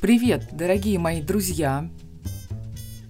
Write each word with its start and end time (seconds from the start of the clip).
Привет, 0.00 0.48
дорогие 0.52 0.98
мои 0.98 1.20
друзья! 1.20 1.86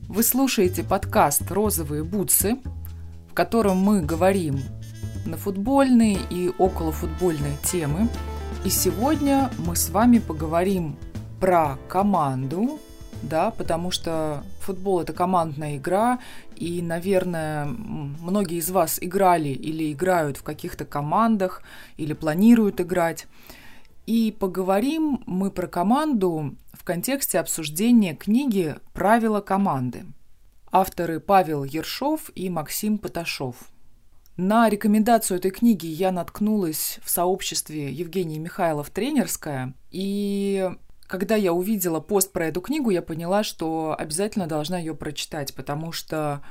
Вы 0.09 0.25
слушаете 0.25 0.83
подкаст 0.83 1.49
«Розовые 1.49 2.03
бутсы», 2.03 2.57
в 3.31 3.33
котором 3.33 3.77
мы 3.77 4.03
говорим 4.03 4.59
на 5.25 5.37
футбольные 5.37 6.19
и 6.31 6.49
околофутбольные 6.49 7.57
темы. 7.63 8.09
И 8.65 8.71
сегодня 8.71 9.53
мы 9.65 9.77
с 9.77 9.89
вами 9.91 10.19
поговорим 10.19 10.97
про 11.39 11.79
команду, 11.89 12.81
да, 13.23 13.53
потому 13.53 13.93
что 13.93 14.43
футбол 14.59 15.01
это 15.01 15.13
командная 15.13 15.77
игра, 15.77 16.19
и, 16.57 16.83
наверное, 16.83 17.67
многие 17.67 18.57
из 18.57 18.69
вас 18.69 18.99
играли 19.01 19.51
или 19.51 19.93
играют 19.93 20.39
в 20.39 20.43
каких-то 20.43 20.85
командах, 20.85 21.63
или 21.99 22.15
планируют 22.15 22.81
играть. 22.81 23.29
И 24.11 24.33
поговорим 24.37 25.23
мы 25.27 25.53
про 25.53 25.69
команду 25.69 26.57
в 26.73 26.83
контексте 26.83 27.39
обсуждения 27.39 28.17
книги 28.17 28.75
«Правила 28.93 29.41
команды». 29.41 30.03
Авторы 30.73 31.21
Павел 31.21 31.63
Ершов 31.63 32.33
и 32.35 32.51
Максим 32.51 32.99
Поташов. 32.99 33.55
На 34.37 34.69
рекомендацию 34.69 35.39
этой 35.39 35.53
книги 35.53 35.87
я 35.87 36.11
наткнулась 36.11 36.99
в 37.05 37.09
сообществе 37.09 37.93
Евгении 37.93 38.41
Михайлов 38.41 38.91
«Тренерская», 38.91 39.75
и 39.93 40.69
когда 41.07 41.37
я 41.37 41.53
увидела 41.53 42.01
пост 42.01 42.33
про 42.33 42.49
эту 42.49 42.61
книгу, 42.61 42.91
я 42.91 43.03
поняла, 43.03 43.45
что 43.45 43.95
обязательно 43.97 44.49
должна 44.49 44.81
ее 44.81 44.97
прочитать, 44.97 45.55
потому 45.55 45.93
что 45.93 46.43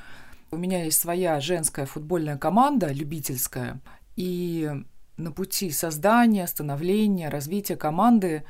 у 0.49 0.55
меня 0.55 0.85
есть 0.85 0.97
своя 0.97 1.41
женская 1.41 1.85
футбольная 1.85 2.37
команда, 2.37 2.93
любительская, 2.93 3.81
и 4.15 4.81
на 5.19 5.31
пути 5.31 5.69
создания, 5.71 6.47
становления, 6.47 7.29
развития 7.29 7.75
команды 7.75 8.43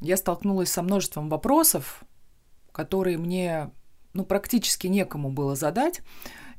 я 0.00 0.16
столкнулась 0.16 0.70
со 0.70 0.82
множеством 0.82 1.28
вопросов, 1.28 2.04
которые 2.72 3.18
мне 3.18 3.70
ну, 4.12 4.24
практически 4.24 4.86
некому 4.86 5.30
было 5.30 5.56
задать. 5.56 6.00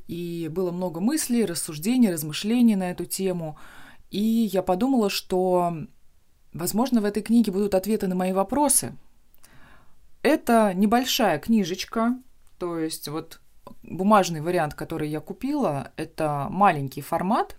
И 0.08 0.50
было 0.52 0.72
много 0.72 1.00
мыслей, 1.00 1.46
рассуждений, 1.46 2.12
размышлений 2.12 2.76
на 2.76 2.92
эту 2.92 3.06
тему. 3.06 3.58
И 4.10 4.20
я 4.20 4.62
подумала, 4.62 5.10
что 5.10 5.74
Возможно, 6.54 7.02
в 7.02 7.06
этой 7.06 7.24
книге 7.24 7.52
будут 7.52 7.74
ответы 7.74 8.08
на 8.08 8.16
мои 8.16 8.32
вопросы. 8.32 8.96
Это 10.22 10.72
небольшая 10.74 11.40
книжечка, 11.40 12.18
то 12.60 12.78
есть 12.78 13.08
вот 13.08 13.42
бумажный 13.82 14.42
вариант, 14.42 14.76
который 14.76 15.10
я 15.10 15.20
купила, 15.20 15.92
это 15.98 16.48
маленький 16.50 17.02
формат, 17.02 17.58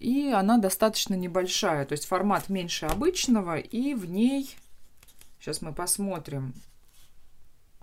и 0.00 0.30
она 0.32 0.56
достаточно 0.56 1.14
небольшая, 1.14 1.84
то 1.84 1.92
есть 1.92 2.06
формат 2.06 2.48
меньше 2.48 2.86
обычного, 2.86 3.58
и 3.58 3.92
в 3.92 4.06
ней, 4.06 4.56
сейчас 5.38 5.60
мы 5.60 5.74
посмотрим, 5.74 6.54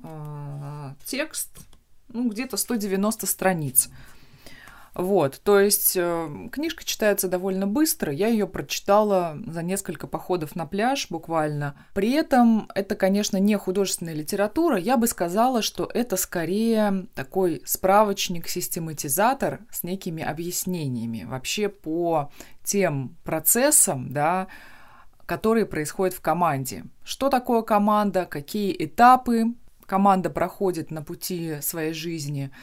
а, 0.03 0.95
текст, 1.05 1.49
ну, 2.07 2.27
где-то 2.27 2.57
190 2.57 3.27
страниц. 3.27 3.89
Вот, 4.97 5.39
то 5.43 5.59
есть 5.59 5.95
э, 5.95 6.49
книжка 6.51 6.83
читается 6.83 7.27
довольно 7.27 7.67
быстро. 7.67 8.11
Я 8.11 8.29
ее 8.29 8.47
прочитала 8.47 9.37
за 9.45 9.61
несколько 9.61 10.07
походов 10.07 10.55
на 10.55 10.65
пляж 10.65 11.05
буквально. 11.11 11.75
При 11.93 12.13
этом 12.13 12.67
это, 12.73 12.95
конечно, 12.95 13.37
не 13.37 13.55
художественная 13.57 14.15
литература. 14.15 14.75
Я 14.75 14.97
бы 14.97 15.05
сказала, 15.05 15.61
что 15.61 15.87
это 15.93 16.17
скорее 16.17 17.05
такой 17.13 17.61
справочник, 17.63 18.47
систематизатор 18.47 19.59
с 19.69 19.83
некими 19.83 20.23
объяснениями 20.23 21.25
вообще 21.29 21.69
по 21.69 22.31
тем 22.63 23.15
процессам, 23.23 24.11
да, 24.11 24.47
которые 25.27 25.67
происходят 25.67 26.15
в 26.15 26.21
команде. 26.21 26.85
Что 27.03 27.29
такое 27.29 27.61
команда, 27.61 28.25
какие 28.25 28.75
этапы 28.83 29.53
команда 29.85 30.31
проходит 30.31 30.89
на 30.89 31.03
пути 31.03 31.57
своей 31.61 31.93
жизни– 31.93 32.49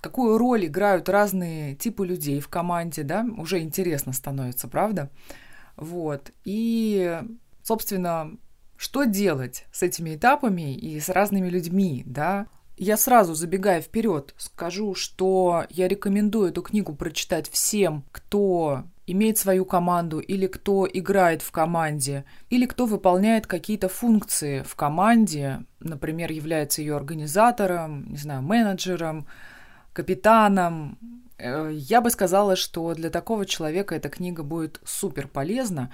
какую 0.00 0.38
роль 0.38 0.66
играют 0.66 1.08
разные 1.08 1.74
типы 1.74 2.06
людей 2.06 2.40
в 2.40 2.48
команде, 2.48 3.02
да, 3.02 3.26
уже 3.36 3.60
интересно 3.60 4.12
становится, 4.12 4.68
правда? 4.68 5.10
Вот. 5.76 6.30
И, 6.44 7.20
собственно, 7.62 8.36
что 8.76 9.04
делать 9.04 9.66
с 9.72 9.82
этими 9.82 10.14
этапами 10.14 10.74
и 10.74 10.98
с 11.00 11.08
разными 11.08 11.48
людьми, 11.48 12.02
да? 12.06 12.46
Я 12.76 12.96
сразу, 12.96 13.34
забегая 13.34 13.80
вперед, 13.80 14.34
скажу, 14.38 14.94
что 14.94 15.64
я 15.68 15.88
рекомендую 15.88 16.50
эту 16.50 16.62
книгу 16.62 16.94
прочитать 16.94 17.50
всем, 17.50 18.04
кто 18.12 18.84
имеет 19.04 19.36
свою 19.38 19.64
команду, 19.64 20.20
или 20.20 20.46
кто 20.46 20.86
играет 20.90 21.42
в 21.42 21.50
команде, 21.50 22.24
или 22.50 22.66
кто 22.66 22.86
выполняет 22.86 23.46
какие-то 23.46 23.88
функции 23.88 24.62
в 24.62 24.76
команде, 24.76 25.64
например, 25.80 26.30
является 26.30 26.82
ее 26.82 26.94
организатором, 26.94 28.10
не 28.10 28.18
знаю, 28.18 28.42
менеджером, 28.42 29.26
капитаном. 29.98 30.96
Э, 31.38 31.70
я 31.72 32.00
бы 32.00 32.10
сказала, 32.10 32.54
что 32.54 32.94
для 32.94 33.10
такого 33.10 33.44
человека 33.44 33.96
эта 33.96 34.08
книга 34.08 34.44
будет 34.44 34.80
супер 34.84 35.26
полезна. 35.26 35.90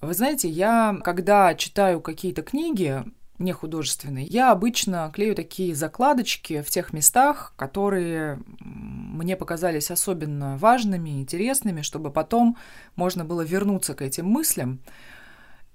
Вы 0.00 0.14
знаете, 0.14 0.48
я, 0.48 0.96
когда 1.02 1.52
читаю 1.56 2.00
какие-то 2.00 2.42
книги, 2.42 3.02
не 3.38 3.52
художественные, 3.52 4.26
я 4.26 4.52
обычно 4.52 5.10
клею 5.12 5.34
такие 5.34 5.74
закладочки 5.74 6.62
в 6.62 6.70
тех 6.70 6.92
местах, 6.92 7.52
которые 7.56 8.38
мне 8.60 9.36
показались 9.36 9.90
особенно 9.90 10.56
важными, 10.56 11.20
интересными, 11.20 11.82
чтобы 11.82 12.12
потом 12.12 12.56
можно 12.94 13.24
было 13.24 13.42
вернуться 13.42 13.94
к 13.94 14.02
этим 14.02 14.26
мыслям. 14.26 14.80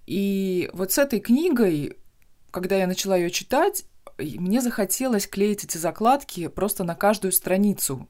И 0.08 0.70
вот 0.74 0.94
с 0.94 0.98
этой 0.98 1.20
книгой, 1.20 1.98
когда 2.50 2.78
я 2.78 2.88
начала 2.88 3.18
ее 3.18 3.30
читать, 3.30 3.84
мне 4.18 4.62
захотелось 4.62 5.28
клеить 5.28 5.64
эти 5.64 5.78
закладки 5.78 6.48
просто 6.48 6.84
на 6.84 6.96
каждую 6.96 7.32
страницу, 7.32 8.08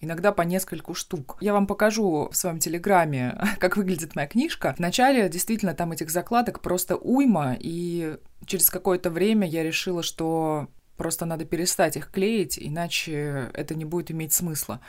иногда 0.00 0.32
по 0.32 0.42
нескольку 0.42 0.94
штук. 0.94 1.36
Я 1.40 1.52
вам 1.52 1.66
покажу 1.66 2.28
в 2.30 2.36
своем 2.36 2.58
телеграме, 2.58 3.38
как 3.58 3.76
выглядит 3.76 4.14
моя 4.14 4.28
книжка. 4.28 4.74
Вначале 4.78 5.28
действительно 5.28 5.74
там 5.74 5.92
этих 5.92 6.10
закладок 6.10 6.60
просто 6.60 6.96
уйма, 6.96 7.56
и 7.58 8.18
через 8.46 8.70
какое-то 8.70 9.10
время 9.10 9.48
я 9.48 9.62
решила, 9.62 10.02
что 10.02 10.68
просто 10.96 11.26
надо 11.26 11.44
перестать 11.44 11.96
их 11.96 12.10
клеить, 12.10 12.58
иначе 12.58 13.50
это 13.54 13.74
не 13.74 13.84
будет 13.84 14.10
иметь 14.10 14.32
смысла. 14.32 14.80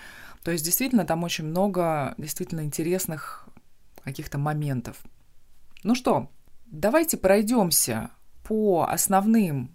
То 0.43 0.51
есть 0.51 0.63
действительно 0.63 1.05
там 1.05 1.23
очень 1.23 1.45
много 1.45 2.13
действительно 2.17 2.61
интересных 2.61 3.47
каких-то 4.03 4.37
моментов. 4.37 4.97
Ну 5.83 5.95
что, 5.95 6.29
давайте 6.67 7.17
пройдемся 7.17 8.11
по 8.43 8.85
основным 8.87 9.74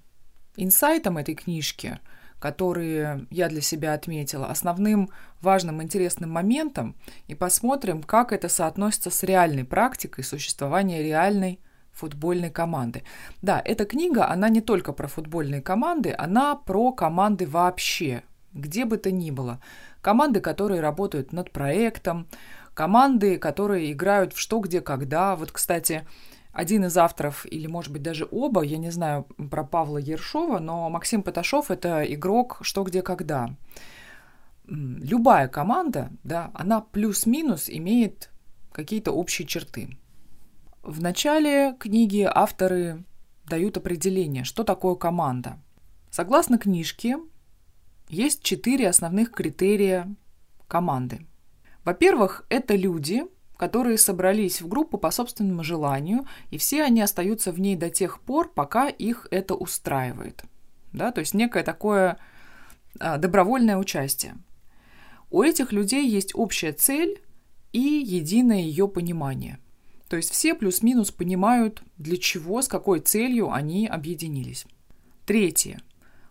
инсайтом 0.56 1.18
этой 1.18 1.34
книжки, 1.34 1.98
которые 2.38 3.26
я 3.30 3.48
для 3.48 3.60
себя 3.60 3.92
отметила, 3.92 4.46
основным 4.46 5.10
важным 5.40 5.82
интересным 5.82 6.30
моментом, 6.30 6.96
и 7.28 7.34
посмотрим, 7.34 8.02
как 8.02 8.32
это 8.32 8.48
соотносится 8.48 9.10
с 9.10 9.22
реальной 9.22 9.64
практикой 9.64 10.24
существования 10.24 11.02
реальной 11.02 11.60
футбольной 11.92 12.50
команды. 12.50 13.02
Да, 13.42 13.60
эта 13.64 13.84
книга, 13.84 14.28
она 14.28 14.48
не 14.48 14.60
только 14.60 14.92
про 14.92 15.06
футбольные 15.06 15.60
команды, 15.60 16.14
она 16.16 16.54
про 16.54 16.92
команды 16.92 17.46
вообще, 17.46 18.22
где 18.54 18.84
бы 18.84 18.96
то 18.96 19.10
ни 19.10 19.30
было. 19.30 19.60
Команды, 20.00 20.40
которые 20.40 20.80
работают 20.80 21.32
над 21.32 21.50
проектом, 21.50 22.26
команды, 22.74 23.38
которые 23.38 23.92
играют 23.92 24.32
в 24.32 24.38
что, 24.38 24.60
где, 24.60 24.80
когда. 24.80 25.36
Вот, 25.36 25.52
кстати, 25.52 26.06
один 26.52 26.84
из 26.84 26.96
авторов, 26.96 27.46
или, 27.46 27.66
может 27.66 27.92
быть, 27.92 28.02
даже 28.02 28.26
оба, 28.30 28.62
я 28.62 28.78
не 28.78 28.90
знаю 28.90 29.24
про 29.50 29.62
Павла 29.64 29.98
Ершова, 29.98 30.58
но 30.58 30.90
Максим 30.90 31.22
Поташов– 31.22 31.70
это 31.72 32.02
игрок 32.12 32.58
«Что, 32.62 32.82
где, 32.82 33.02
когда». 33.02 33.54
Любая 34.66 35.48
команда, 35.48 36.10
да, 36.22 36.50
она 36.54 36.80
плюс-минус 36.80 37.68
имеет 37.68 38.30
какие-то 38.72 39.12
общие 39.12 39.46
черты. 39.46 39.98
В 40.82 41.00
начале 41.00 41.76
книги 41.78 42.28
авторы 42.32 43.04
дают 43.46 43.76
определение, 43.76 44.44
что 44.44 44.62
такое 44.64 44.94
команда. 44.94 45.58
Согласно 46.10 46.58
книжке, 46.58 47.18
есть 48.08 48.42
четыре 48.42 48.88
основных 48.88 49.32
критерия 49.32 50.14
команды. 50.68 51.26
Во-первых, 51.84 52.44
это 52.48 52.74
люди– 52.74 53.24
которые 53.60 53.98
собрались 53.98 54.62
в 54.62 54.68
группу 54.68 54.96
по 54.96 55.10
собственному 55.10 55.62
желанию, 55.62 56.24
и 56.50 56.56
все 56.56 56.82
они 56.82 57.02
остаются 57.02 57.52
в 57.52 57.60
ней 57.60 57.76
до 57.76 57.90
тех 57.90 58.22
пор, 58.22 58.50
пока 58.50 58.88
их 58.88 59.28
это 59.30 59.54
устраивает. 59.54 60.44
Да, 60.94 61.12
то 61.12 61.20
есть 61.20 61.34
некое 61.34 61.62
такое 61.62 62.16
а, 62.98 63.18
добровольное 63.18 63.76
участие. 63.76 64.38
У 65.30 65.42
этих 65.42 65.72
людей 65.72 66.08
есть 66.08 66.34
общая 66.34 66.72
цель 66.72 67.20
и 67.74 67.80
единое 67.80 68.62
ее 68.62 68.88
понимание. 68.88 69.58
То 70.08 70.16
есть 70.16 70.30
все 70.30 70.54
плюс-минус 70.54 71.10
понимают, 71.10 71.82
для 71.98 72.16
чего, 72.16 72.62
с 72.62 72.66
какой 72.66 73.00
целью 73.00 73.52
они 73.52 73.86
объединились. 73.86 74.64
Третье. 75.26 75.82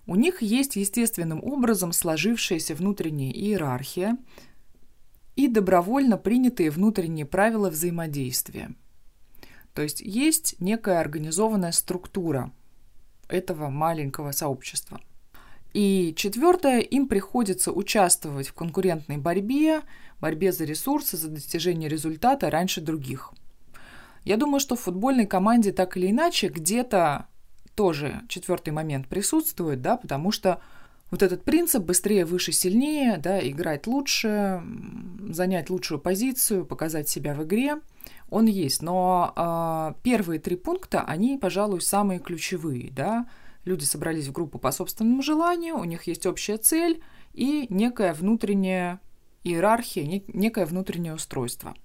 У 0.07 0.15
них 0.15 0.41
есть 0.41 0.77
естественным 0.77 1.43
образом 1.43 1.91
сложившаяся 1.91 2.73
внутренняя 2.73 3.31
иерархия, 3.31 4.17
и 5.39 5.47
добровольно 5.47 6.18
принятые 6.18 6.69
внутренние 6.69 7.25
правила 7.25 7.69
взаимодействия. 7.69 8.71
То 9.74 9.81
есть 9.81 10.01
есть 10.01 10.56
некая 10.59 11.00
организованная 11.00 11.71
структура 11.71 12.51
этого 13.30 13.69
маленького 13.69 14.33
сообщества. 14.33 15.00
И 15.74 16.13
четвертое, 16.18 16.80
им 16.81 17.07
приходится 17.07 17.71
участвовать 17.71 18.50
в 18.50 18.53
конкурентной 18.53 19.18
борьбе, 19.18 19.83
борьбе 20.19 20.51
за 20.51 20.65
ресурсы, 20.65 21.15
за 21.15 21.30
достижение 21.30 21.88
результата 21.88 22.50
раньше 22.50 22.81
других. 22.81 23.31
Я 24.25 24.35
думаю, 24.35 24.59
что 24.59 24.75
в 24.75 24.81
футбольной 24.81 25.25
команде 25.25 25.71
так 25.71 25.95
или 25.95 26.12
иначе 26.12 26.50
где-то 26.50 27.27
тоже 27.75 28.24
четвертый 28.27 28.71
момент 28.71 29.07
присутствует, 29.07 29.81
да, 29.81 29.95
потому 29.95 30.33
что 30.33 30.59
вот 31.11 31.23
этот 31.23 31.44
принцип 31.44 31.83
быстрее, 31.83 32.25
выше, 32.25 32.51
сильнее, 32.51 33.17
да, 33.17 33.39
играть 33.39 33.88
лучше, 33.88 34.61
занять 35.29 35.69
лучшую 35.69 36.00
позицию, 36.00 36.65
показать 36.65 37.09
себя 37.09 37.33
в 37.33 37.44
игре, 37.44 37.77
он 38.29 38.45
есть. 38.45 38.81
Но 38.81 39.33
э, 39.35 40.01
первые 40.03 40.39
три 40.39 40.56
пункта, 40.56 41.01
они, 41.01 41.38
пожалуй, 41.38 41.81
самые 41.81 42.19
ключевые, 42.19 42.91
да. 42.91 43.27
Люди 43.65 43.83
собрались 43.83 44.27
в 44.27 44.31
группу 44.31 44.59
по 44.59 44.71
собственному 44.71 45.21
желанию, 45.21 45.77
у 45.77 45.83
них 45.83 46.03
есть 46.03 46.25
общая 46.25 46.57
цель 46.57 47.03
и 47.33 47.67
некая 47.69 48.13
внутренняя 48.13 49.00
иерархия, 49.44 50.21
некое 50.27 50.65
внутреннее 50.65 51.13
устройство. 51.13 51.75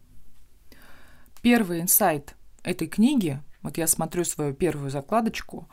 Первый 1.42 1.80
инсайт 1.80 2.36
этой 2.62 2.88
книги, 2.88 3.40
вот 3.62 3.76
я 3.76 3.86
смотрю 3.86 4.24
свою 4.24 4.54
первую 4.54 4.90
закладочку, 4.90 5.68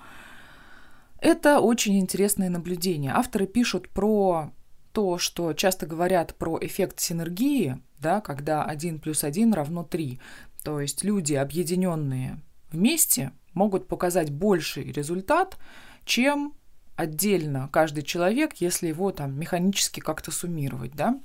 это 1.21 1.59
очень 1.59 1.99
интересное 1.99 2.49
наблюдение. 2.49 3.13
Авторы 3.13 3.45
пишут 3.47 3.87
про 3.89 4.51
то, 4.91 5.17
что 5.17 5.53
часто 5.53 5.85
говорят 5.85 6.35
про 6.35 6.57
эффект 6.59 6.99
синергии, 6.99 7.79
да, 7.99 8.19
когда 8.19 8.63
1 8.65 8.99
плюс 8.99 9.23
1 9.23 9.53
равно 9.53 9.83
3. 9.83 10.19
То 10.63 10.81
есть 10.81 11.03
люди, 11.03 11.35
объединенные 11.35 12.39
вместе, 12.71 13.31
могут 13.53 13.87
показать 13.87 14.31
больший 14.31 14.91
результат, 14.91 15.57
чем 16.05 16.55
отдельно 16.95 17.69
каждый 17.71 18.03
человек, 18.03 18.55
если 18.55 18.87
его 18.87 19.11
там 19.11 19.39
механически 19.39 19.99
как-то 19.99 20.31
суммировать, 20.31 20.93
да. 20.93 21.19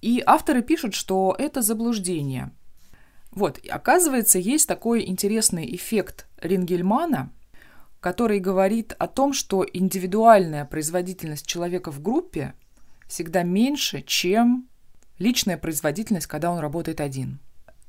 И 0.00 0.22
авторы 0.24 0.62
пишут, 0.62 0.94
что 0.94 1.34
это 1.38 1.60
заблуждение. 1.60 2.52
Вот, 3.30 3.60
оказывается, 3.68 4.38
есть 4.38 4.66
такой 4.66 5.06
интересный 5.06 5.74
эффект 5.74 6.26
Рингельмана, 6.40 7.30
который 8.00 8.38
говорит 8.38 8.94
о 8.98 9.08
том, 9.08 9.32
что 9.32 9.66
индивидуальная 9.70 10.64
производительность 10.64 11.46
человека 11.46 11.90
в 11.90 12.00
группе 12.00 12.54
всегда 13.06 13.42
меньше, 13.42 14.02
чем 14.02 14.68
личная 15.18 15.56
производительность, 15.56 16.26
когда 16.26 16.50
он 16.52 16.58
работает 16.58 17.00
один. 17.00 17.40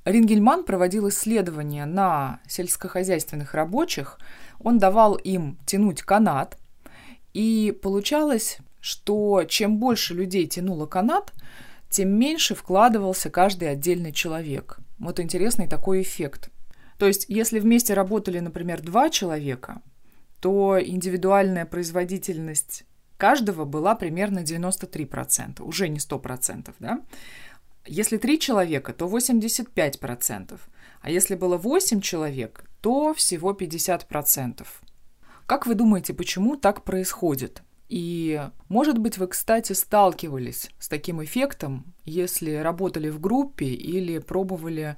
Рингельман 0.05 0.63
проводил 0.63 1.09
исследования 1.09 1.85
на 1.85 2.39
сельскохозяйственных 2.47 3.53
рабочих, 3.53 4.17
он 4.59 4.79
давал 4.79 5.15
им 5.15 5.59
тянуть 5.65 6.01
канат, 6.01 6.57
и 7.33 7.77
получалось, 7.83 8.57
что 8.79 9.43
чем 9.43 9.77
больше 9.77 10.13
людей 10.13 10.47
тянуло 10.47 10.87
канат, 10.87 11.33
тем 11.89 12.09
меньше 12.09 12.55
вкладывался 12.55 13.29
каждый 13.29 13.69
отдельный 13.69 14.11
человек. 14.11 14.79
Вот 14.99 15.19
интересный 15.19 15.67
такой 15.67 16.01
эффект. 16.01 16.49
То 16.97 17.07
есть, 17.07 17.25
если 17.29 17.59
вместе 17.59 17.93
работали, 17.93 18.39
например, 18.39 18.81
два 18.81 19.09
человека, 19.09 19.81
то 20.39 20.79
индивидуальная 20.81 21.65
производительность 21.65 22.85
каждого 23.17 23.65
была 23.65 23.95
примерно 23.95 24.39
93%, 24.39 25.61
уже 25.61 25.89
не 25.89 25.99
100%, 25.99 26.73
да? 26.79 27.01
Если 27.85 28.17
три 28.17 28.39
человека, 28.39 28.93
то 28.93 29.07
85%, 29.07 30.59
а 31.01 31.09
если 31.09 31.35
было 31.35 31.57
8 31.57 32.01
человек, 32.01 32.65
то 32.81 33.13
всего 33.13 33.53
50%. 33.53 34.65
Как 35.45 35.65
вы 35.65 35.75
думаете, 35.75 36.13
почему 36.13 36.55
так 36.55 36.83
происходит? 36.83 37.63
И, 37.87 38.39
может 38.67 38.99
быть, 38.99 39.17
вы, 39.17 39.27
кстати, 39.27 39.73
сталкивались 39.73 40.69
с 40.77 40.87
таким 40.87 41.23
эффектом, 41.23 41.95
если 42.05 42.53
работали 42.53 43.09
в 43.09 43.19
группе 43.19 43.65
или 43.65 44.19
пробовали 44.19 44.95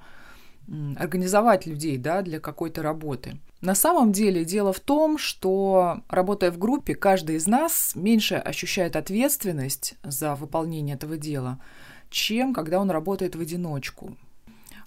организовать 0.98 1.66
людей 1.66 1.98
да, 1.98 2.22
для 2.22 2.40
какой-то 2.40 2.82
работы. 2.82 3.40
На 3.62 3.76
самом 3.76 4.12
деле 4.12 4.44
дело 4.44 4.74
в 4.74 4.80
том, 4.80 5.18
что 5.18 6.02
работая 6.10 6.52
в 6.52 6.58
группе, 6.58 6.96
каждый 6.96 7.36
из 7.36 7.48
нас 7.48 7.92
меньше 7.96 8.36
ощущает 8.36 8.96
ответственность 8.96 9.96
за 10.04 10.36
выполнение 10.36 10.96
этого 10.96 11.18
дела, 11.18 11.60
чем 12.10 12.54
когда 12.54 12.80
он 12.80 12.90
работает 12.90 13.36
в 13.36 13.42
одиночку. 13.42 14.16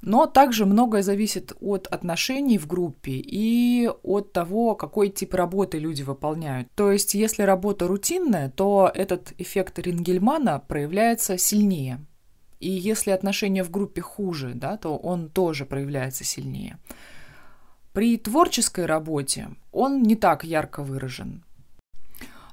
Но 0.03 0.26
также 0.26 0.67
многое 0.67 1.03
зависит 1.03 1.55
от 1.61 1.87
отношений 1.87 2.59
в 2.59 2.67
группе 2.67 3.12
и 3.12 3.88
от 4.03 4.32
того, 4.32 4.75
какой 4.75 5.09
тип 5.09 5.32
работы 5.32 5.79
люди 5.79 6.03
выполняют. 6.03 6.69
То 6.75 6.93
есть, 6.93 7.15
если 7.15 7.43
работа 7.43 7.87
рутинная, 7.87 8.50
то 8.50 8.91
этот 8.94 9.32
эффект 9.38 9.79
Рингельмана 9.79 10.59
проявляется 10.59 11.38
сильнее. 11.38 12.05
И 12.64 12.70
если 12.70 13.11
отношения 13.11 13.62
в 13.62 13.70
группе 13.70 14.00
хуже, 14.00 14.52
да, 14.55 14.78
то 14.78 14.96
он 14.96 15.28
тоже 15.28 15.66
проявляется 15.66 16.25
сильнее. 16.25 16.78
При 17.93 18.16
творческой 18.16 18.87
работе 18.87 19.50
он 19.70 20.02
не 20.02 20.16
так 20.16 20.44
ярко 20.44 20.82
выражен. 20.82 21.44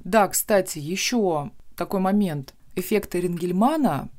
Да, 0.04 0.28
кстати, 0.28 0.80
еще 0.80 1.52
такой 1.78 2.02
момент. 2.02 2.54
Эффект 2.76 3.16
Эрингельмана 3.16 4.10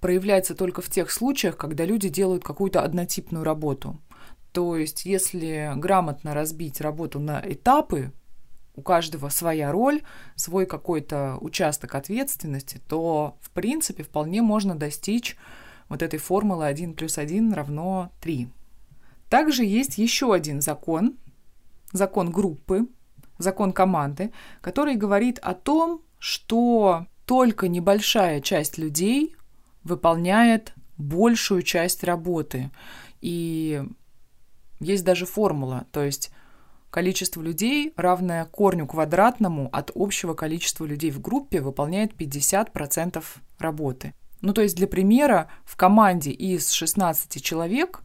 проявляется 0.00 0.54
только 0.54 0.80
в 0.80 0.88
тех 0.88 1.10
случаях, 1.10 1.58
когда 1.58 1.84
люди 1.84 2.08
делают 2.08 2.42
какую-то 2.42 2.80
однотипную 2.80 3.44
работу. 3.44 4.00
То 4.52 4.78
есть, 4.78 5.04
если 5.04 5.72
грамотно 5.76 6.32
разбить 6.32 6.80
работу 6.80 7.20
на 7.20 7.42
этапы, 7.44 8.10
у 8.74 8.82
каждого 8.82 9.28
своя 9.28 9.70
роль, 9.70 10.02
свой 10.34 10.66
какой-то 10.66 11.38
участок 11.40 11.94
ответственности, 11.94 12.80
то, 12.88 13.36
в 13.40 13.50
принципе, 13.50 14.02
вполне 14.02 14.42
можно 14.42 14.74
достичь 14.74 15.36
вот 15.88 16.02
этой 16.02 16.18
формулы 16.18 16.66
1 16.66 16.94
плюс 16.94 17.18
1 17.18 17.52
равно 17.52 18.10
3. 18.20 18.48
Также 19.28 19.64
есть 19.64 19.98
еще 19.98 20.32
один 20.32 20.60
закон, 20.60 21.16
закон 21.92 22.30
группы, 22.30 22.86
закон 23.38 23.72
команды, 23.72 24.32
который 24.60 24.94
говорит 24.94 25.38
о 25.40 25.54
том, 25.54 26.02
что 26.18 27.06
только 27.26 27.68
небольшая 27.68 28.40
часть 28.40 28.78
людей 28.78 29.36
выполняет 29.84 30.74
большую 30.96 31.62
часть 31.62 32.04
работы. 32.04 32.70
И 33.20 33.82
есть 34.80 35.04
даже 35.04 35.26
формула, 35.26 35.86
то 35.92 36.02
есть 36.02 36.30
Количество 36.92 37.40
людей, 37.40 37.94
равное 37.96 38.44
корню 38.44 38.86
квадратному 38.86 39.70
от 39.72 39.90
общего 39.94 40.34
количества 40.34 40.84
людей 40.84 41.10
в 41.10 41.22
группе, 41.22 41.62
выполняет 41.62 42.12
50% 42.12 43.24
работы. 43.58 44.12
Ну, 44.42 44.52
то 44.52 44.60
есть, 44.60 44.76
для 44.76 44.86
примера, 44.86 45.48
в 45.64 45.76
команде 45.76 46.32
из 46.32 46.70
16 46.70 47.42
человек 47.42 48.02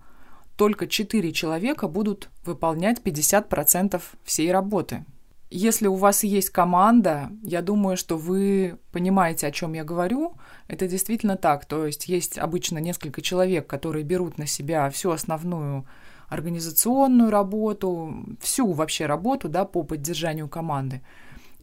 только 0.56 0.88
4 0.88 1.34
человека 1.34 1.90
будут 1.90 2.30
выполнять 2.46 3.02
50% 3.02 4.02
всей 4.24 4.54
работы. 4.54 5.04
Если 5.50 5.88
у 5.88 5.96
вас 5.96 6.24
есть 6.24 6.52
команда, 6.52 7.30
я 7.44 7.62
думаю, 7.62 7.98
что 7.98 8.16
вы 8.18 8.80
понимаете, 8.94 9.48
о 9.48 9.52
чем 9.52 9.74
я 9.74 9.84
говорю. 9.84 10.38
Это 10.70 10.88
действительно 10.88 11.36
так. 11.36 11.66
То 11.66 11.86
есть 11.86 12.08
есть 12.08 12.38
обычно 12.38 12.78
несколько 12.78 13.22
человек, 13.22 13.68
которые 13.68 14.06
берут 14.06 14.38
на 14.38 14.48
себя 14.48 14.90
всю 14.90 15.12
основную 15.12 15.86
организационную 16.28 17.30
работу, 17.30 18.26
всю 18.42 18.72
вообще 18.74 19.06
работу 19.06 19.50
да, 19.50 19.66
по 19.66 19.84
поддержанию 19.84 20.48
команды. 20.48 21.02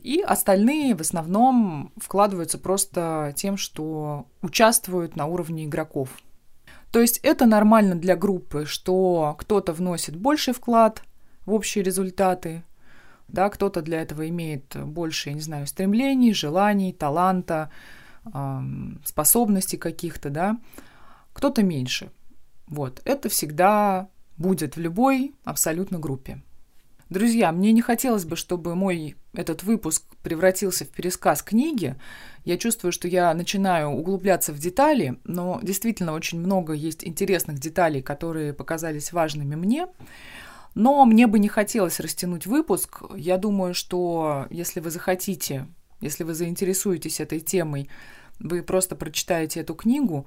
И 0.02 0.21
остальные 0.21 0.94
в 0.94 1.00
основном 1.00 1.92
вкладываются 1.97 2.59
просто 2.59 3.33
тем, 3.37 3.56
что 3.56 4.26
участвуют 4.42 5.16
на 5.16 5.26
уровне 5.26 5.64
игроков. 5.64 6.11
То 6.90 7.00
есть 7.00 7.18
это 7.23 7.47
нормально 7.47 7.94
для 7.94 8.14
группы, 8.14 8.66
что 8.66 9.35
кто-то 9.38 9.73
вносит 9.73 10.14
больший 10.16 10.54
вклад 10.54 11.02
в 11.47 11.52
общие 11.52 11.83
результаты, 11.83 12.62
да, 13.28 13.49
кто-то 13.49 13.83
для 13.83 14.02
этого 14.02 14.28
имеет 14.28 14.76
больше, 14.76 15.30
я 15.30 15.35
не 15.35 15.40
знаю, 15.40 15.66
стремлений, 15.66 16.35
желаний, 16.35 16.92
таланта, 16.92 17.71
способностей 19.04 19.76
каких-то, 19.76 20.30
да, 20.30 20.59
кто-то 21.33 21.62
меньше. 21.62 22.11
Вот, 22.66 23.02
это 23.04 23.28
всегда 23.28 24.09
будет 24.37 24.76
в 24.76 24.81
любой 24.81 25.35
абсолютно 25.45 25.99
группе. 25.99 26.43
Друзья, 27.11 27.53
мне 27.53 27.71
не 27.73 27.83
хотелось 27.83 28.25
бы, 28.25 28.35
чтобы 28.35 28.75
мой 28.75 29.17
этот 29.35 29.62
выпуск 29.62 30.03
превратился 30.23 30.85
в 30.85 30.88
пересказ 30.88 31.43
книги. 31.43 31.97
Я 32.45 32.57
чувствую, 32.57 32.93
что 32.93 33.09
я 33.09 33.33
начинаю 33.35 33.91
углубляться 33.91 34.53
в 34.53 34.59
детали, 34.59 35.19
но 35.25 35.61
действительно 35.62 36.14
очень 36.14 36.41
много 36.41 36.73
есть 36.73 37.05
интересных 37.05 37.59
деталей, 37.59 38.00
которые 38.00 38.55
показались 38.55 39.12
важными 39.12 39.55
мне. 39.55 39.87
Но 40.75 41.05
мне 41.05 41.26
бы 41.26 41.38
не 41.38 41.49
хотелось 41.49 42.00
растянуть 42.00 42.47
выпуск. 42.47 43.03
Я 43.14 43.38
думаю, 43.38 43.75
что 43.75 44.47
если 44.50 44.81
вы 44.81 44.91
захотите, 44.91 45.69
если 46.00 46.25
вы 46.25 46.35
заинтересуетесь 46.35 47.21
этой 47.21 47.41
темой, 47.41 47.88
вы 48.41 48.62
просто 48.62 48.97
прочитаете 48.97 49.61
эту 49.61 49.75
книгу. 49.75 50.26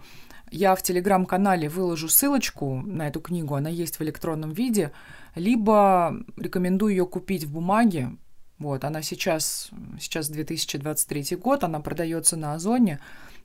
Я 0.50 0.76
в 0.76 0.82
телеграм-канале 0.82 1.68
выложу 1.68 2.08
ссылочку 2.08 2.82
на 2.82 3.08
эту 3.08 3.20
книгу, 3.20 3.56
она 3.56 3.70
есть 3.70 4.00
в 4.00 4.02
электронном 4.02 4.52
виде, 4.52 4.92
либо 5.36 6.16
рекомендую 6.38 6.92
ее 6.92 7.06
купить 7.06 7.44
в 7.44 7.52
бумаге. 7.52 8.16
Вот, 8.58 8.84
она 8.84 9.02
сейчас, 9.02 9.70
сейчас 10.00 10.30
2023 10.30 11.36
год, 11.36 11.64
она 11.64 11.80
продается 11.80 12.38
на 12.38 12.54
Озоне, 12.54 13.00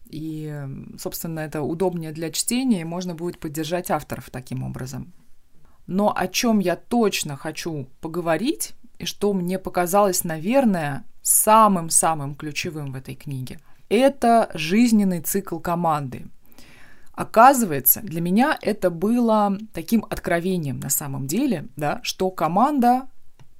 и, 0.09 0.67
собственно, 0.99 1.41
это 1.41 1.63
удобнее 1.63 2.13
для 2.13 2.31
чтения, 2.31 2.83
и 2.83 2.85
можно 2.85 3.15
будет 3.15 3.39
поддержать 3.39 3.91
авторов 3.91 4.31
таким 4.31 4.63
образом. 4.63 5.13
Но 5.87 6.13
о 6.17 6.29
чем 6.29 6.61
я 6.61 6.77
точно 6.77 7.37
хочу 7.37 7.89
поговорить, 8.01 8.75
и 8.99 9.05
что 9.05 9.33
мне 9.33 9.59
показалось, 9.59 10.25
наверное, 10.25 11.05
самым-самым 11.23 12.35
ключевым 12.35 12.93
в 12.93 12.97
этой 12.97 13.15
книге, 13.15 13.59
это 13.89 14.51
жизненный 14.55 15.21
цикл 15.21 15.59
команды. 15.59 16.27
Оказывается, 17.13 18.01
для 18.01 18.21
меня 18.21 18.59
это 18.63 18.91
было 18.91 19.59
таким 19.75 20.05
откровением 20.09 20.81
на 20.81 20.89
самом 20.89 21.27
деле, 21.27 21.69
да, 21.77 22.01
что 22.03 22.31
команда 22.31 23.09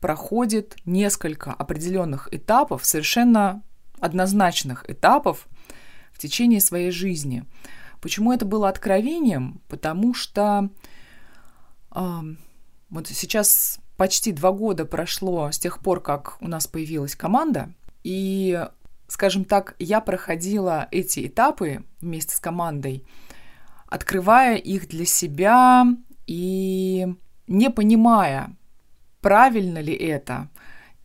проходит 0.01 0.77
несколько 0.87 1.53
определенных 1.53 2.33
этапов, 2.33 2.85
совершенно 2.85 3.63
однозначных 4.01 4.89
этапов 4.89 5.47
в 6.13 6.19
течение 6.19 6.61
своей 6.61 6.91
жизни. 6.91 7.45
Почему 8.01 8.33
это 8.33 8.45
было 8.45 8.69
откровением? 8.69 9.61
Потому 9.69 10.13
что 10.13 10.71
э, 11.95 12.21
вот 12.91 13.07
сейчас 13.07 13.79
почти 13.97 14.33
два 14.33 14.51
года 14.51 14.85
прошло 14.85 15.51
с 15.53 15.59
тех 15.59 15.79
пор, 15.79 16.01
как 16.03 16.37
у 16.41 16.49
нас 16.49 16.67
появилась 16.67 17.15
команда, 17.15 17.73
и, 18.03 18.67
скажем 19.07 19.45
так, 19.45 19.77
я 19.79 20.01
проходила 20.01 20.89
эти 20.91 21.27
этапы 21.29 21.85
вместе 22.01 22.35
с 22.35 22.41
командой, 22.41 23.07
открывая 23.93 24.57
их 24.57 24.89
для 24.89 25.05
себя 25.05 25.85
и 26.27 27.15
не 27.47 27.71
понимая, 27.71 28.57
правильно 29.21 29.81
ли 29.81 29.93
это 29.93 30.49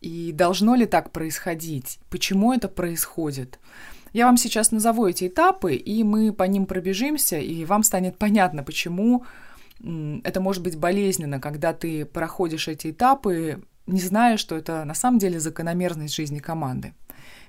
и 0.00 0.32
должно 0.32 0.74
ли 0.74 0.86
так 0.86 1.12
происходить, 1.12 1.98
почему 2.08 2.54
это 2.54 2.66
происходит. 2.66 3.58
Я 4.14 4.24
вам 4.24 4.38
сейчас 4.38 4.70
назову 4.70 5.06
эти 5.06 5.28
этапы, 5.28 5.74
и 5.74 6.02
мы 6.02 6.32
по 6.32 6.44
ним 6.44 6.64
пробежимся, 6.64 7.36
и 7.36 7.66
вам 7.66 7.82
станет 7.82 8.16
понятно, 8.16 8.62
почему 8.62 9.26
это 10.24 10.40
может 10.40 10.62
быть 10.62 10.78
болезненно, 10.78 11.40
когда 11.40 11.74
ты 11.74 12.06
проходишь 12.06 12.68
эти 12.68 12.90
этапы, 12.90 13.62
не 13.86 14.00
зная, 14.00 14.38
что 14.38 14.56
это 14.56 14.86
на 14.86 14.94
самом 14.94 15.18
деле 15.18 15.40
закономерность 15.40 16.14
жизни 16.14 16.38
команды. 16.38 16.94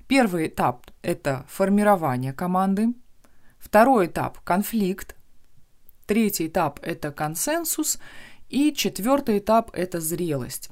Первый 0.09 0.47
этап– 0.47 0.87
это 1.01 1.45
формирование 1.47 2.33
команды. 2.33 2.93
Второй 3.57 4.07
этап– 4.07 4.39
конфликт. 4.43 5.15
Третий 6.09 6.47
этап– 6.47 6.79
это 6.81 7.11
консенсус. 7.11 7.99
И 8.49 8.73
четвертый 8.73 9.37
этап– 9.37 9.69
это 9.73 10.01
зрелость. 10.01 10.71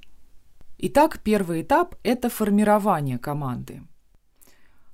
Итак, 0.79 1.19
первый 1.23 1.61
этап– 1.61 1.93
это 2.03 2.29
формирование 2.29 3.19
команды. 3.19 3.83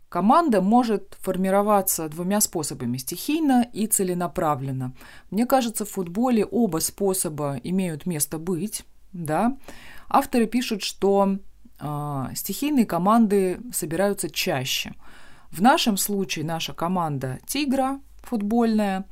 Команда 0.09 0.62
может 0.62 1.15
формироваться 1.21 2.09
двумя 2.09 2.41
способами– 2.41 2.97
стихийно 3.00 3.65
и 3.71 3.88
целенаправленно. 3.88 4.93
Мне 5.31 5.45
кажется, 5.45 5.85
в 5.85 5.91
футболе 5.91 6.43
оба 6.43 6.79
способа 6.79 7.57
имеют 7.63 8.05
место 8.05 8.38
быть. 8.38 8.83
Да? 9.13 9.57
Авторы 10.09 10.45
пишут, 10.45 10.83
что 10.83 11.38
э, 11.79 12.25
стихийные 12.35 12.85
команды 12.85 13.62
собираются 13.71 14.29
чаще. 14.29 14.93
В 15.51 15.62
нашем 15.62 15.95
случае 15.95 16.43
наша 16.43 16.73
команда 16.73 17.39
«Тигра» 17.47 18.01
футбольная, 18.23 19.05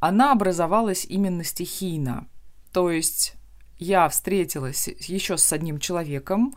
она 0.00 0.32
образовалась 0.32 1.04
именно 1.04 1.44
стихийно. 1.44 2.28
То 2.72 2.90
есть 2.90 3.34
я 3.78 4.08
встретилась 4.08 4.88
еще 4.88 5.38
с 5.38 5.52
одним 5.52 5.78
человеком, 5.78 6.54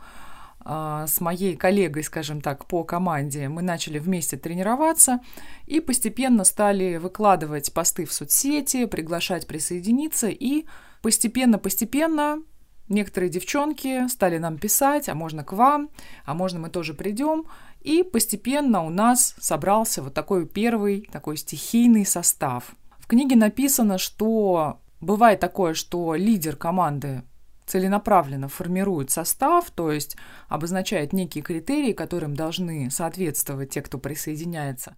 а, 0.64 1.06
с 1.06 1.20
моей 1.20 1.56
коллегой, 1.56 2.04
скажем 2.04 2.40
так, 2.40 2.66
по 2.66 2.84
команде. 2.84 3.48
Мы 3.48 3.62
начали 3.62 3.98
вместе 3.98 4.36
тренироваться 4.36 5.20
и 5.66 5.80
постепенно 5.80 6.44
стали 6.44 6.96
выкладывать 6.96 7.72
посты 7.72 8.04
в 8.04 8.12
соцсети, 8.12 8.86
приглашать 8.86 9.46
присоединиться 9.46 10.28
и 10.28 10.66
постепенно-постепенно 11.02 12.42
некоторые 12.88 13.30
девчонки 13.30 14.06
стали 14.08 14.38
нам 14.38 14.58
писать, 14.58 15.08
а 15.08 15.14
можно 15.14 15.42
к 15.42 15.52
вам, 15.52 15.90
а 16.24 16.34
можно 16.34 16.60
мы 16.60 16.68
тоже 16.68 16.94
придем. 16.94 17.46
И 17.80 18.04
постепенно 18.04 18.84
у 18.84 18.90
нас 18.90 19.34
собрался 19.40 20.02
вот 20.02 20.14
такой 20.14 20.46
первый, 20.46 21.08
такой 21.10 21.36
стихийный 21.36 22.06
состав. 22.06 22.76
Книге 23.12 23.36
написано, 23.36 23.98
что 23.98 24.80
бывает 25.02 25.38
такое, 25.38 25.74
что 25.74 26.14
лидер 26.14 26.56
команды 26.56 27.24
целенаправленно 27.66 28.48
формирует 28.48 29.10
состав, 29.10 29.70
то 29.70 29.92
есть 29.92 30.16
обозначает 30.48 31.12
некие 31.12 31.44
критерии, 31.44 31.92
которым 31.92 32.34
должны 32.34 32.90
соответствовать 32.90 33.68
те, 33.68 33.82
кто 33.82 33.98
присоединяется. 33.98 34.96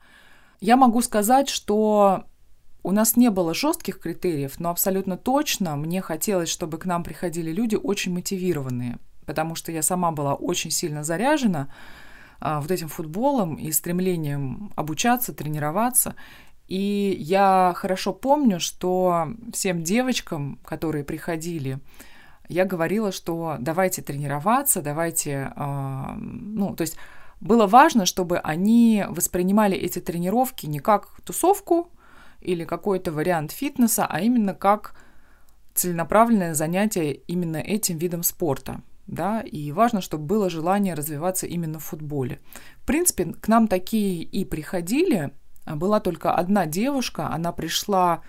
Я 0.60 0.76
могу 0.76 1.02
сказать, 1.02 1.48
что 1.48 2.26
у 2.84 2.92
нас 2.92 3.16
не 3.16 3.30
было 3.30 3.52
жестких 3.52 3.98
критериев, 3.98 4.60
но 4.60 4.70
абсолютно 4.70 5.16
точно 5.16 5.74
мне 5.74 6.00
хотелось, 6.00 6.50
чтобы 6.50 6.78
к 6.78 6.84
нам 6.84 7.02
приходили 7.02 7.50
люди 7.50 7.74
очень 7.74 8.12
мотивированные, 8.12 8.98
потому 9.26 9.56
что 9.56 9.72
я 9.72 9.82
сама 9.82 10.12
была 10.12 10.34
очень 10.34 10.70
сильно 10.70 11.02
заряжена 11.02 11.66
а, 12.38 12.60
вот 12.60 12.70
этим 12.70 12.86
футболом 12.86 13.56
и 13.56 13.72
стремлением 13.72 14.72
обучаться, 14.76 15.34
тренироваться. 15.34 16.14
И 16.66 17.16
я 17.20 17.72
хорошо 17.76 18.12
помню, 18.12 18.60
что 18.60 19.28
всем 19.52 19.82
девочкам, 19.82 20.58
которые 20.64 21.04
приходили, 21.04 21.78
я 22.48 22.64
говорила, 22.64 23.12
что 23.12 23.56
давайте 23.58 24.02
тренироваться, 24.02 24.82
давайте, 24.82 25.52
э, 25.56 26.14
ну, 26.16 26.74
то 26.74 26.82
есть 26.82 26.96
было 27.40 27.66
важно, 27.66 28.06
чтобы 28.06 28.38
они 28.38 29.04
воспринимали 29.08 29.76
эти 29.76 29.98
тренировки 29.98 30.66
не 30.66 30.78
как 30.78 31.20
тусовку, 31.22 31.90
или 32.44 32.64
какой-то 32.64 33.10
вариант 33.10 33.50
фитнеса, 33.50 34.06
а 34.08 34.20
именно 34.20 34.54
как 34.54 34.94
целенаправленное 35.74 36.54
занятие 36.54 37.14
именно 37.14 37.56
этим 37.56 37.98
видом 37.98 38.22
спорта. 38.22 38.82
Да, 39.06 39.40
и 39.40 39.70
важно, 39.72 40.00
чтобы 40.00 40.24
было 40.24 40.48
желание 40.48 40.94
развиваться 40.94 41.46
именно 41.46 41.78
в 41.78 41.84
футболе. 41.84 42.40
В 42.78 42.86
принципе, 42.86 43.34
к 43.34 43.48
нам 43.48 43.68
такие 43.68 44.22
и 44.22 44.46
приходили. 44.46 45.32
Была 45.66 46.00
только 46.00 46.34
одна 46.34 46.66
девушка, 46.66 47.28
она 47.28 47.52
пришла, 47.52 48.22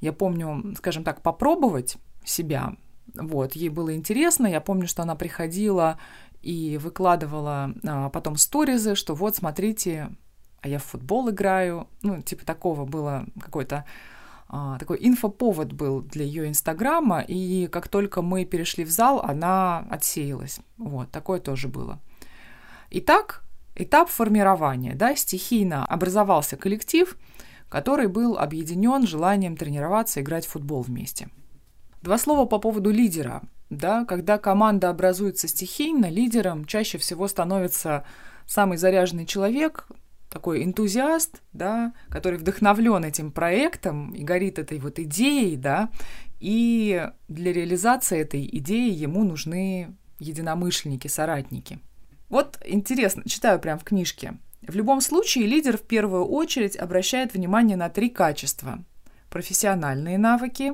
я 0.00 0.12
помню, 0.12 0.74
скажем 0.76 1.04
так, 1.04 1.22
попробовать 1.22 1.96
себя. 2.24 2.74
Вот, 3.14 3.54
ей 3.54 3.68
было 3.68 3.94
интересно. 3.94 4.46
Я 4.46 4.60
помню, 4.60 4.88
что 4.88 5.02
она 5.02 5.14
приходила 5.14 5.98
и 6.42 6.78
выкладывала 6.78 7.72
а, 7.86 8.10
потом 8.10 8.36
сторизы, 8.36 8.94
что 8.94 9.14
вот, 9.14 9.36
смотрите, 9.36 10.10
а 10.60 10.68
я 10.68 10.78
в 10.78 10.84
футбол 10.84 11.30
играю. 11.30 11.88
Ну, 12.02 12.22
типа 12.22 12.44
такого 12.44 12.84
было 12.84 13.26
какой-то 13.40 13.84
а, 14.48 14.78
такой 14.78 14.98
инфоповод 15.00 15.72
был 15.72 16.02
для 16.02 16.24
ее 16.24 16.48
инстаграма, 16.48 17.20
и 17.20 17.66
как 17.66 17.88
только 17.88 18.22
мы 18.22 18.44
перешли 18.44 18.84
в 18.84 18.90
зал, 18.90 19.20
она 19.20 19.86
отсеялась. 19.90 20.60
Вот, 20.76 21.10
такое 21.10 21.40
тоже 21.40 21.68
было. 21.68 22.00
Итак, 22.90 23.42
этап 23.74 24.08
формирования, 24.08 24.94
да, 24.94 25.16
стихийно 25.16 25.84
образовался 25.84 26.56
коллектив, 26.56 27.16
который 27.68 28.06
был 28.06 28.38
объединен 28.38 29.06
желанием 29.06 29.56
тренироваться, 29.56 30.20
играть 30.20 30.46
в 30.46 30.50
футбол 30.50 30.82
вместе. 30.82 31.28
Два 32.02 32.18
слова 32.18 32.44
по 32.46 32.58
поводу 32.58 32.90
лидера. 32.90 33.42
Да, 33.70 34.04
когда 34.04 34.38
команда 34.38 34.90
образуется 34.90 35.48
стихийно, 35.48 36.06
лидером 36.06 36.66
чаще 36.66 36.98
всего 36.98 37.26
становится 37.26 38.04
самый 38.46 38.76
заряженный 38.76 39.26
человек, 39.26 39.88
такой 40.30 40.64
энтузиаст, 40.64 41.42
да, 41.52 41.94
который 42.08 42.38
вдохновлен 42.38 43.04
этим 43.04 43.32
проектом 43.32 44.12
и 44.12 44.22
горит 44.22 44.58
этой 44.58 44.78
вот 44.80 44.98
идеей, 44.98 45.56
да, 45.56 45.90
и 46.40 47.08
для 47.28 47.52
реализации 47.52 48.20
этой 48.20 48.46
идеи 48.58 48.92
ему 48.92 49.24
нужны 49.24 49.96
единомышленники, 50.18 51.08
соратники. 51.08 51.78
Вот 52.34 52.58
интересно, 52.64 53.22
читаю 53.28 53.60
прям 53.60 53.78
в 53.78 53.84
книжке. 53.84 54.34
В 54.60 54.74
любом 54.74 55.00
случае 55.00 55.46
лидер 55.46 55.78
в 55.78 55.82
первую 55.82 56.24
очередь 56.24 56.76
обращает 56.76 57.32
внимание 57.32 57.76
на 57.76 57.88
три 57.88 58.10
качества. 58.10 58.82
Профессиональные 59.30 60.18
навыки, 60.18 60.72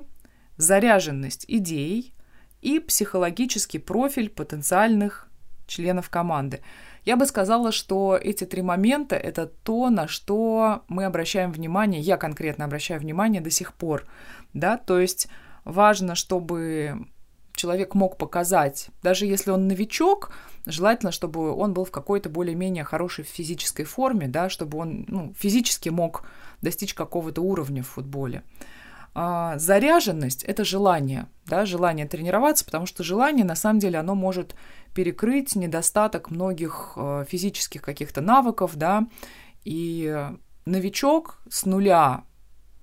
заряженность 0.57 1.45
идеей 1.47 2.14
и 2.62 2.79
психологический 2.79 3.79
профиль 3.79 4.31
потенциальных 4.31 5.29
членов 5.67 6.09
команды– 6.09 6.62
я 7.05 7.17
бы 7.17 7.25
сказала, 7.25 7.73
что 7.73 8.19
эти 8.23 8.45
три 8.45 8.61
момента— 8.61 9.17
это 9.17 9.47
то, 9.47 9.88
на 9.88 10.07
что 10.07 10.85
мы 10.87 11.07
обращаем 11.07 11.50
внимание, 11.50 11.99
я 11.99 12.19
конкретно 12.19 12.67
обращаю 12.67 13.00
внимание 13.00 13.40
до 13.40 13.50
сих 13.50 13.73
пор, 13.73 14.07
да, 14.52 14.76
то 14.76 15.00
есть 15.00 15.29
важно, 15.64 16.14
чтобы 16.14 17.07
человек 17.55 17.95
мог 17.95 18.19
показать, 18.19 18.88
даже 19.02 19.25
если 19.25 19.50
он 19.50 19.67
новичок, 19.67 20.33
желательно, 20.67 21.12
чтобы 21.12 21.52
он 21.55 21.73
был 21.73 21.85
в 21.85 21.90
какой-то 21.90 22.29
более-менее 22.29 22.85
хорошей 22.85 23.25
физической 23.25 23.85
форме, 23.85 24.29
да, 24.29 24.49
чтобы 24.49 24.79
он 24.79 25.05
ну, 25.09 25.35
физически 25.38 25.88
мог 25.88 26.25
достичь 26.62 26.95
какого-то 26.95 27.43
уровня 27.43 27.83
в 27.83 27.88
футболе. 27.88 28.43
А 29.12 29.59
заряженность– 29.59 30.45
это 30.45 30.64
желание, 30.64 31.26
да, 31.47 31.67
желание 31.67 32.07
тренироваться, 32.07 32.64
потому 32.64 32.87
что 32.87 33.02
желание, 33.02 33.45
на 33.45 33.57
самом 33.57 33.81
деле, 33.81 33.99
оно 33.99 34.14
может 34.14 34.55
перекрыть 34.95 35.57
недостаток 35.57 36.31
многих 36.31 36.93
э, 36.97 37.25
физических 37.29 37.83
каких-то 37.83 38.21
навыков, 38.21 38.76
да, 38.76 39.09
и 39.64 40.29
новичок 40.64 41.40
с 41.49 41.67
нуля 41.67 42.25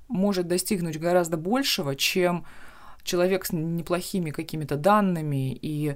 может 0.10 0.48
достигнуть 0.48 1.00
гораздо 1.00 1.38
большего, 1.38 1.96
чем 1.96 2.46
человек 3.04 3.46
с 3.46 3.54
неплохими 3.54 4.32
какими-то 4.32 4.76
данными 4.76 5.54
и, 5.54 5.96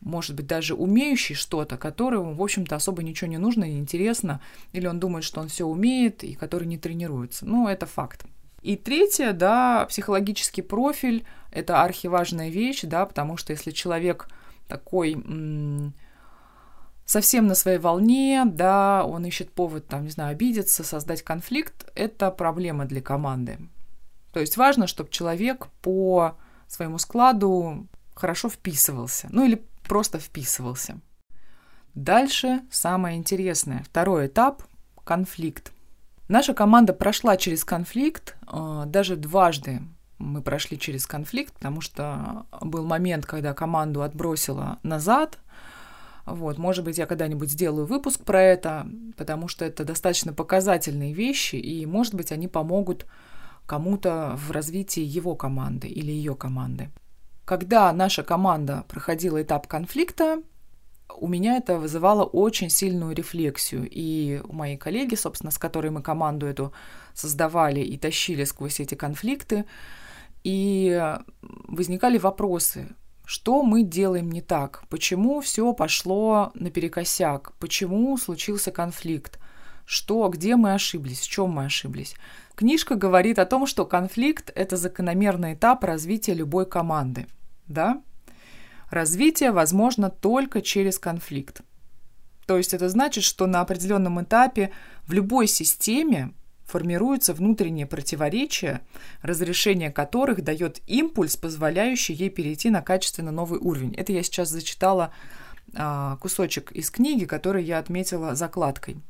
может 0.00 0.36
быть, 0.36 0.46
даже 0.46 0.74
умеющий 0.74 1.34
что-то, 1.34 1.76
которому, 1.76 2.34
в 2.34 2.42
общем-то, 2.42 2.76
особо 2.76 3.02
ничего 3.02 3.28
не 3.28 3.38
нужно, 3.38 3.64
не 3.64 3.78
интересно, 3.78 4.40
или 4.72 4.86
он 4.86 5.00
думает, 5.00 5.24
что 5.24 5.40
он 5.40 5.48
все 5.48 5.64
умеет, 5.64 6.24
и 6.24 6.34
который 6.34 6.66
не 6.66 6.78
тренируется. 6.78 7.46
Ну, 7.46 7.68
это 7.68 7.86
факт. 7.86 8.24
И 8.62 8.76
третье, 8.76 9.32
да, 9.32 9.86
психологический 9.86 10.62
профиль– 10.62 11.24
это 11.52 11.82
архиважная 11.82 12.48
вещь, 12.48 12.82
да, 12.82 13.06
потому 13.06 13.36
что 13.36 13.52
если 13.52 13.70
человек 13.70 14.28
такой 14.66 15.12
м- 15.14 15.94
совсем 17.04 17.46
на 17.46 17.54
своей 17.54 17.78
волне, 17.78 18.42
да, 18.44 19.04
он 19.04 19.24
ищет 19.24 19.52
повод, 19.52 19.86
там, 19.86 20.04
не 20.04 20.10
знаю, 20.10 20.32
обидеться, 20.32 20.84
создать 20.84 21.22
конфликт, 21.22 21.90
это 21.94 22.30
проблема 22.30 22.84
для 22.84 23.00
команды. 23.00 23.58
То 24.32 24.40
есть 24.40 24.56
важно, 24.56 24.86
чтобы 24.86 25.10
человек 25.10 25.68
по 25.80 26.36
своему 26.66 26.98
складу 26.98 27.86
хорошо 28.14 28.48
вписывался, 28.48 29.28
ну 29.30 29.44
или 29.44 29.62
просто 29.88 30.18
вписывался. 30.18 31.00
Дальше 31.94 32.60
самое 32.70 33.16
интересное. 33.16 33.82
Второй 33.82 34.26
этап– 34.26 34.62
конфликт. 35.04 35.72
Наша 36.28 36.54
команда 36.54 36.92
прошла 36.92 37.36
через 37.36 37.64
конфликт, 37.64 38.36
э, 38.46 38.84
даже 38.86 39.16
дважды 39.16 39.82
мы 40.18 40.42
прошли 40.42 40.78
через 40.78 41.06
конфликт, 41.06 41.54
потому 41.54 41.80
что 41.80 42.46
был 42.60 42.84
момент, 42.84 43.24
когда 43.24 43.54
команду 43.54 44.02
отбросила 44.02 44.78
назад. 44.82 45.38
Вот, 46.26 46.58
может 46.58 46.84
быть, 46.84 46.98
я 46.98 47.06
когда-нибудь 47.06 47.50
сделаю 47.50 47.86
выпуск 47.86 48.24
про 48.24 48.42
это, 48.42 48.86
потому 49.16 49.48
что 49.48 49.64
это 49.64 49.84
достаточно 49.84 50.32
показательные 50.32 51.14
вещи, 51.14 51.56
и, 51.56 51.86
может 51.86 52.14
быть, 52.14 52.32
они 52.32 52.48
помогут 52.48 53.06
кому-то 53.66 54.34
в 54.36 54.50
развитии 54.50 55.02
его 55.02 55.34
команды 55.36 55.88
или 55.88 56.10
ее 56.10 56.34
команды. 56.34 56.90
Когда 57.48 57.90
наша 57.94 58.22
команда 58.22 58.84
проходила 58.88 59.40
этап 59.40 59.66
конфликта, 59.66 60.42
у 61.16 61.26
меня 61.26 61.56
это 61.56 61.78
вызывало 61.78 62.24
очень 62.24 62.68
сильную 62.68 63.14
рефлексию. 63.14 63.88
И 63.90 64.42
у 64.44 64.52
моей 64.52 64.76
коллеги, 64.76 65.14
собственно, 65.14 65.50
с 65.50 65.56
которой 65.56 65.88
мы 65.90 66.02
команду 66.02 66.44
эту 66.44 66.74
создавали 67.14 67.80
и 67.80 67.96
тащили 67.96 68.44
сквозь 68.44 68.80
эти 68.80 68.96
конфликты, 68.96 69.64
и 70.44 71.16
возникали 71.40 72.18
вопросы, 72.18 72.94
что 73.24 73.62
мы 73.62 73.82
делаем 73.82 74.30
не 74.30 74.42
так, 74.42 74.82
почему 74.90 75.40
все 75.40 75.72
пошло 75.72 76.50
наперекосяк, 76.52 77.54
почему 77.58 78.18
случился 78.18 78.72
конфликт, 78.72 79.38
что, 79.86 80.28
где 80.28 80.54
мы 80.56 80.74
ошиблись, 80.74 81.20
в 81.20 81.30
чем 81.30 81.52
мы 81.52 81.64
ошиблись. 81.64 82.14
Книжка 82.54 82.94
говорит 82.94 83.38
о 83.38 83.46
том, 83.46 83.66
что 83.66 83.86
конфликт– 83.86 84.52
это 84.54 84.76
закономерный 84.76 85.54
этап 85.54 85.82
развития 85.82 86.34
любой 86.34 86.66
команды, 86.66 87.26
да, 87.68 88.02
Развитие 88.90 89.52
возможно 89.52 90.10
только 90.10 90.62
через 90.62 90.98
конфликт. 90.98 91.60
То 92.46 92.56
есть 92.56 92.72
это 92.72 92.88
значит, 92.88 93.24
что 93.24 93.46
на 93.46 93.60
определенном 93.60 94.22
этапе 94.22 94.72
в 95.06 95.12
любой 95.12 95.46
системе 95.46 96.32
формируются 96.64 97.34
внутренние 97.34 97.86
противоречия, 97.86 98.80
разрешение 99.20 99.90
которых 99.90 100.42
дает 100.42 100.80
импульс, 100.86 101.36
позволяющий 101.36 102.14
ей 102.14 102.30
перейти 102.30 102.70
на 102.70 102.80
качественно 102.80 103.30
новый 103.30 103.58
уровень. 103.58 103.94
Это 103.94 104.12
я 104.12 104.22
сейчас 104.22 104.48
зачитала 104.48 105.12
а, 105.74 106.16
кусочек 106.16 106.72
из 106.72 106.90
книги, 106.90 107.26
который 107.26 107.64
я 107.64 107.78
отметила 107.78 108.34
закладкой. 108.34 109.02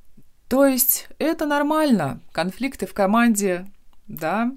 То 0.48 0.66
есть 0.66 1.08
это 1.18 1.46
нормально, 1.46 2.20
конфликты 2.32 2.86
в 2.86 2.94
команде, 2.94 3.66
да, 4.08 4.52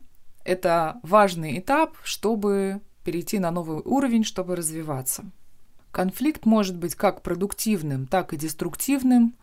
это 0.45 0.99
важный 1.03 1.59
этап, 1.59 1.97
чтобы 2.03 2.81
перейти 3.03 3.39
на 3.39 3.51
новый 3.51 3.81
уровень, 3.83 4.23
чтобы 4.23 4.55
развиваться. 4.55 5.25
Конфликт 5.91 6.45
может 6.45 6.77
быть 6.77 6.95
как 6.95 7.21
продуктивным, 7.21 8.07
так 8.07 8.33
и 8.33 8.37
деструктивным, 8.37 9.35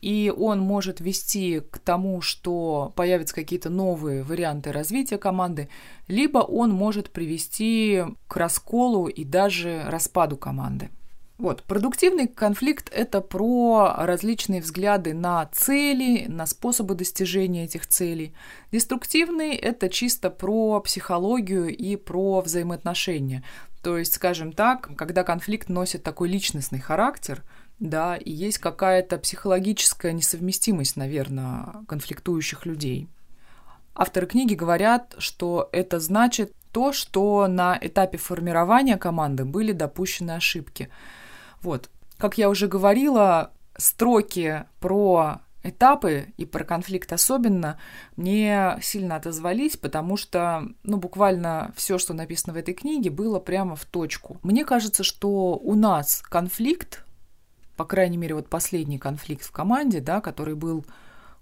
и 0.00 0.32
он 0.36 0.60
может 0.60 1.00
вести 1.00 1.60
к 1.60 1.78
тому, 1.78 2.20
что 2.20 2.92
появятся 2.94 3.34
какие-то 3.34 3.70
новые 3.70 4.22
варианты 4.22 4.70
развития 4.70 5.18
команды, 5.18 5.68
либо 6.06 6.38
он 6.38 6.70
может 6.70 7.10
привести 7.10 8.04
к 8.28 8.36
расколу 8.36 9.08
и 9.08 9.24
даже 9.24 9.82
распаду 9.86 10.36
команды. 10.36 10.90
Вот, 11.38 11.64
продуктивный 11.64 12.28
конфликт– 12.28 12.88
это 12.94 13.20
про 13.20 13.94
различные 13.98 14.62
взгляды 14.62 15.12
на 15.12 15.44
цели, 15.52 16.24
на 16.28 16.46
способы 16.46 16.94
достижения 16.94 17.64
этих 17.64 17.86
целей. 17.86 18.34
Деструктивный– 18.72 19.54
это 19.54 19.90
чисто 19.90 20.30
про 20.30 20.80
психологию 20.80 21.68
и 21.68 21.96
про 21.96 22.40
взаимоотношения. 22.40 23.44
То 23.82 23.98
есть, 23.98 24.14
скажем 24.14 24.52
так, 24.52 24.88
когда 24.96 25.24
конфликт 25.24 25.68
носит 25.68 26.02
такой 26.02 26.30
личностный 26.30 26.80
характер, 26.80 27.42
да, 27.78 28.16
и 28.16 28.30
есть 28.32 28.56
какая-то 28.56 29.18
психологическая 29.18 30.12
несовместимость, 30.12 30.96
наверное, 30.96 31.84
конфликтующих 31.86 32.64
людей. 32.64 33.10
Авторы 33.94 34.26
книги 34.26 34.54
говорят, 34.54 35.14
что 35.18 35.68
это 35.72 36.00
значит 36.00 36.54
то, 36.72 36.92
что 36.92 37.46
на 37.46 37.78
этапе 37.78 38.16
формирования 38.16 38.96
команды 38.96 39.44
были 39.44 39.72
допущены 39.72 40.30
ошибки– 40.30 40.88
вот. 41.62 41.90
Как 42.18 42.38
я 42.38 42.48
уже 42.48 42.66
говорила, 42.66 43.52
строки 43.76 44.64
про 44.80 45.40
этапы 45.62 46.32
и 46.36 46.44
про 46.44 46.64
конфликт 46.64 47.12
особенно 47.12 47.78
мне 48.16 48.78
сильно 48.80 49.16
отозвались, 49.16 49.76
потому 49.76 50.16
что, 50.16 50.68
ну, 50.82 50.96
буквально 50.96 51.72
все, 51.76 51.98
что 51.98 52.14
написано 52.14 52.54
в 52.54 52.56
этой 52.56 52.74
книге, 52.74 53.10
было 53.10 53.40
прямо 53.40 53.76
в 53.76 53.84
точку. 53.84 54.38
Мне 54.42 54.64
кажется, 54.64 55.02
что 55.02 55.56
у 55.56 55.74
нас 55.74 56.22
конфликт, 56.22 57.04
по 57.76 57.84
крайней 57.84 58.16
мере, 58.16 58.34
вот 58.34 58.48
последний 58.48 58.98
конфликт 58.98 59.44
в 59.44 59.52
команде, 59.52 60.00
да, 60.00 60.20
который 60.20 60.54
был 60.54 60.86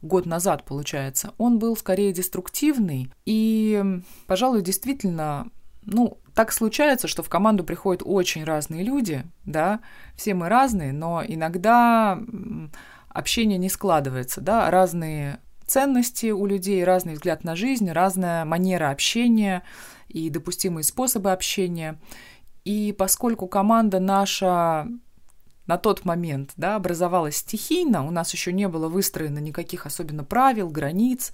год 0.02 0.26
назад, 0.26 0.64
получается, 0.64 1.32
он 1.38 1.58
был 1.58 1.76
скорее 1.76 2.12
деструктивный 2.12 3.10
и, 3.24 4.00
пожалуй, 4.26 4.62
действительно 4.62 5.50
ну, 5.86 6.18
так 6.34 6.52
случается, 6.52 7.08
что 7.08 7.22
в 7.22 7.28
команду 7.28 7.64
приходят 7.64 8.02
очень 8.04 8.44
разные 8.44 8.82
люди, 8.82 9.24
да, 9.44 9.80
все 10.16 10.34
мы 10.34 10.48
разные, 10.48 10.92
но 10.92 11.22
иногда 11.26 12.18
общение 13.08 13.58
не 13.58 13.68
складывается, 13.68 14.40
да, 14.40 14.70
разные 14.70 15.38
ценности 15.66 16.30
у 16.30 16.46
людей, 16.46 16.84
разный 16.84 17.14
взгляд 17.14 17.44
на 17.44 17.56
жизнь, 17.56 17.90
разная 17.90 18.44
манера 18.44 18.90
общения 18.90 19.62
и 20.08 20.28
допустимые 20.28 20.84
способы 20.84 21.32
общения. 21.32 21.98
И 22.64 22.94
поскольку 22.96 23.46
команда 23.46 24.00
наша 24.00 24.88
на 25.66 25.78
тот 25.78 26.04
момент 26.04 26.50
да, 26.56 26.76
образовалась 26.76 27.36
стихийно, 27.36 28.06
у 28.06 28.10
нас 28.10 28.32
еще 28.32 28.52
не 28.52 28.68
было 28.68 28.88
выстроено 28.88 29.38
никаких 29.38 29.86
особенно 29.86 30.24
правил, 30.24 30.68
границ, 30.68 31.32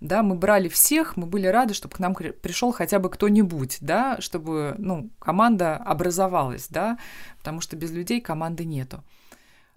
да, 0.00 0.22
мы 0.22 0.34
брали 0.34 0.68
всех, 0.68 1.16
мы 1.16 1.26
были 1.26 1.46
рады, 1.46 1.74
чтобы 1.74 1.94
к 1.94 1.98
нам 1.98 2.14
пришел 2.14 2.72
хотя 2.72 2.98
бы 2.98 3.10
кто-нибудь, 3.10 3.78
да, 3.80 4.20
чтобы, 4.20 4.74
ну, 4.78 5.10
команда 5.18 5.76
образовалась, 5.76 6.68
да, 6.68 6.98
потому 7.38 7.60
что 7.60 7.76
без 7.76 7.90
людей 7.90 8.20
команды 8.20 8.64
нету. 8.64 9.04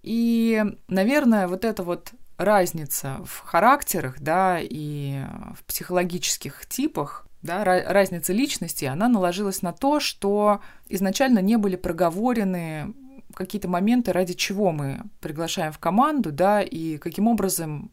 И, 0.01 0.63
наверное, 0.87 1.47
вот 1.47 1.65
эта 1.65 1.83
вот 1.83 2.13
разница 2.37 3.17
в 3.25 3.39
характерах, 3.39 4.19
да, 4.19 4.59
и 4.61 5.23
в 5.55 5.63
психологических 5.65 6.65
типах, 6.67 7.27
да, 7.41 7.63
разница 7.63 8.31
личности, 8.31 8.85
она 8.85 9.09
наложилась 9.09 9.61
на 9.61 9.73
то, 9.73 9.99
что 9.99 10.61
изначально 10.87 11.39
не 11.39 11.57
были 11.57 11.75
проговорены 11.75 12.93
какие-то 13.35 13.67
моменты, 13.67 14.13
ради 14.13 14.33
чего 14.33 14.71
мы 14.71 15.01
приглашаем 15.19 15.73
в 15.73 15.79
команду, 15.79 16.31
да, 16.31 16.61
и 16.61 16.97
каким 16.97 17.27
образом 17.27 17.91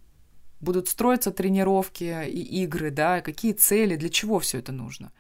будут 0.61 0.89
строиться 0.89 1.31
тренировки 1.31 2.27
и 2.29 2.63
игры, 2.63 2.91
да, 2.91 3.21
какие 3.21 3.53
цели, 3.53 3.97
для 3.97 4.09
чего 4.09 4.39
все 4.39 4.59
это 4.59 4.73
нужно. 4.73 5.13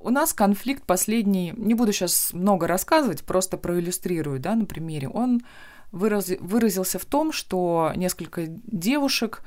У 0.00 0.10
нас 0.10 0.32
конфликт 0.32 0.84
последний, 0.84 1.52
не 1.56 1.74
буду 1.74 1.92
сейчас 1.92 2.32
много 2.32 2.68
рассказывать, 2.68 3.24
просто 3.24 3.56
проиллюстрирую, 3.56 4.38
да, 4.38 4.54
на 4.54 4.64
примере. 4.64 5.08
Он 5.08 5.42
выраз, 5.90 6.30
выразился 6.38 6.98
в 6.98 7.04
том, 7.04 7.32
что 7.32 7.92
несколько 7.96 8.46
девушек, 8.46 9.42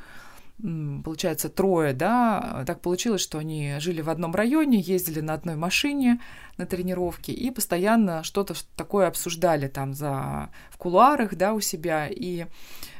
получается, 1.03 1.49
трое, 1.49 1.93
да, 1.93 2.63
так 2.67 2.81
получилось, 2.81 3.21
что 3.21 3.37
они 3.37 3.75
жили 3.79 4.01
в 4.01 4.09
одном 4.09 4.33
районе, 4.35 4.79
ездили 4.79 5.21
на 5.21 5.33
одной 5.33 5.55
машине 5.55 6.19
на 6.57 6.65
тренировки 6.65 7.31
и 7.31 7.49
постоянно 7.51 8.23
что-то 8.23 8.53
такое 8.75 9.07
обсуждали 9.07 9.67
там 9.67 9.93
за, 9.93 10.49
в 10.69 10.77
кулуарах, 10.77 11.35
да, 11.35 11.53
у 11.53 11.59
себя, 11.59 12.07
и 12.07 12.45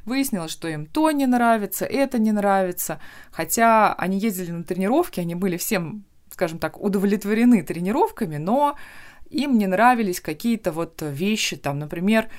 Выяснилось, 0.03 0.51
что 0.51 0.67
им 0.67 0.87
то 0.87 1.11
не 1.11 1.27
нравится, 1.27 1.85
это 1.85 2.17
не 2.17 2.31
нравится. 2.31 2.99
Хотя 3.31 3.93
они 3.93 4.17
ездили 4.17 4.49
на 4.49 4.63
тренировки, 4.63 5.19
они 5.19 5.35
были 5.35 5.57
всем 5.57 6.05
скажем 6.31 6.59
так, 6.59 6.81
удовлетворены 6.81 7.61
тренировками, 7.61 8.37
но 8.37 8.77
им 9.29 9.57
не 9.57 9.67
нравились 9.67 10.19
какие-то 10.21 10.71
вот 10.71 11.01
вещи, 11.01 11.55
там, 11.55 11.77
например, 11.77 12.29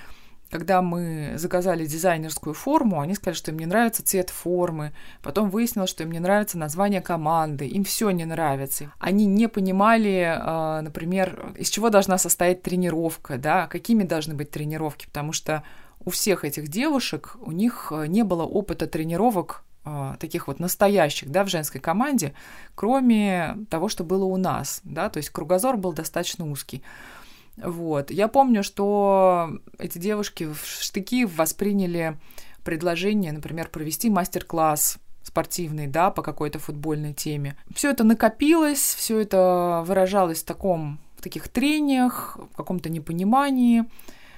когда 0.52 0.82
мы 0.82 1.32
заказали 1.36 1.86
дизайнерскую 1.86 2.52
форму, 2.52 3.00
они 3.00 3.14
сказали, 3.14 3.34
что 3.34 3.50
им 3.52 3.58
не 3.58 3.64
нравится 3.64 4.04
цвет 4.04 4.28
формы. 4.28 4.92
Потом 5.22 5.48
выяснилось, 5.48 5.88
что 5.88 6.02
им 6.02 6.12
не 6.12 6.20
нравится 6.20 6.58
название 6.58 7.00
команды. 7.00 7.66
Им 7.66 7.84
все 7.84 8.10
не 8.10 8.26
нравится. 8.26 8.92
Они 8.98 9.24
не 9.24 9.48
понимали, 9.48 10.38
а, 10.38 10.82
например, 10.82 11.54
из 11.56 11.70
чего 11.70 11.88
должна 11.88 12.18
состоять 12.18 12.62
тренировка, 12.62 13.38
да, 13.38 13.66
какими 13.66 14.02
должны 14.02 14.34
быть 14.34 14.50
тренировки, 14.50 15.06
потому 15.06 15.32
что 15.32 15.62
у 16.04 16.10
всех 16.10 16.44
этих 16.44 16.68
девушек 16.68 17.36
у 17.40 17.50
них 17.50 17.90
не 18.06 18.22
было 18.22 18.42
опыта 18.42 18.86
тренировок 18.86 19.64
а, 19.84 20.16
таких 20.18 20.48
вот 20.48 20.60
настоящих, 20.60 21.30
да, 21.30 21.44
в 21.44 21.48
женской 21.48 21.80
команде, 21.80 22.34
кроме 22.74 23.56
того, 23.70 23.88
что 23.88 24.04
было 24.04 24.26
у 24.26 24.36
нас, 24.36 24.82
да, 24.84 25.08
то 25.08 25.16
есть 25.16 25.30
кругозор 25.30 25.78
был 25.78 25.94
достаточно 25.94 26.48
узкий. 26.48 26.82
Вот. 27.56 28.10
Я 28.10 28.28
помню, 28.28 28.62
что 28.62 29.58
эти 29.78 29.98
девушки 29.98 30.44
в 30.44 30.64
штыки 30.64 31.24
восприняли 31.24 32.18
предложение, 32.64 33.32
например, 33.32 33.68
провести 33.68 34.10
мастер-класс 34.10 34.98
спортивный, 35.22 35.86
да, 35.86 36.10
по 36.10 36.22
какой-то 36.22 36.58
футбольной 36.58 37.12
теме. 37.12 37.56
Все 37.74 37.90
это 37.90 38.04
накопилось, 38.04 38.94
все 38.96 39.20
это 39.20 39.82
выражалось 39.86 40.42
в 40.42 40.46
таком, 40.46 40.98
в 41.16 41.22
таких 41.22 41.48
трениях, 41.48 42.38
в 42.52 42.56
каком-то 42.56 42.88
непонимании. 42.88 43.84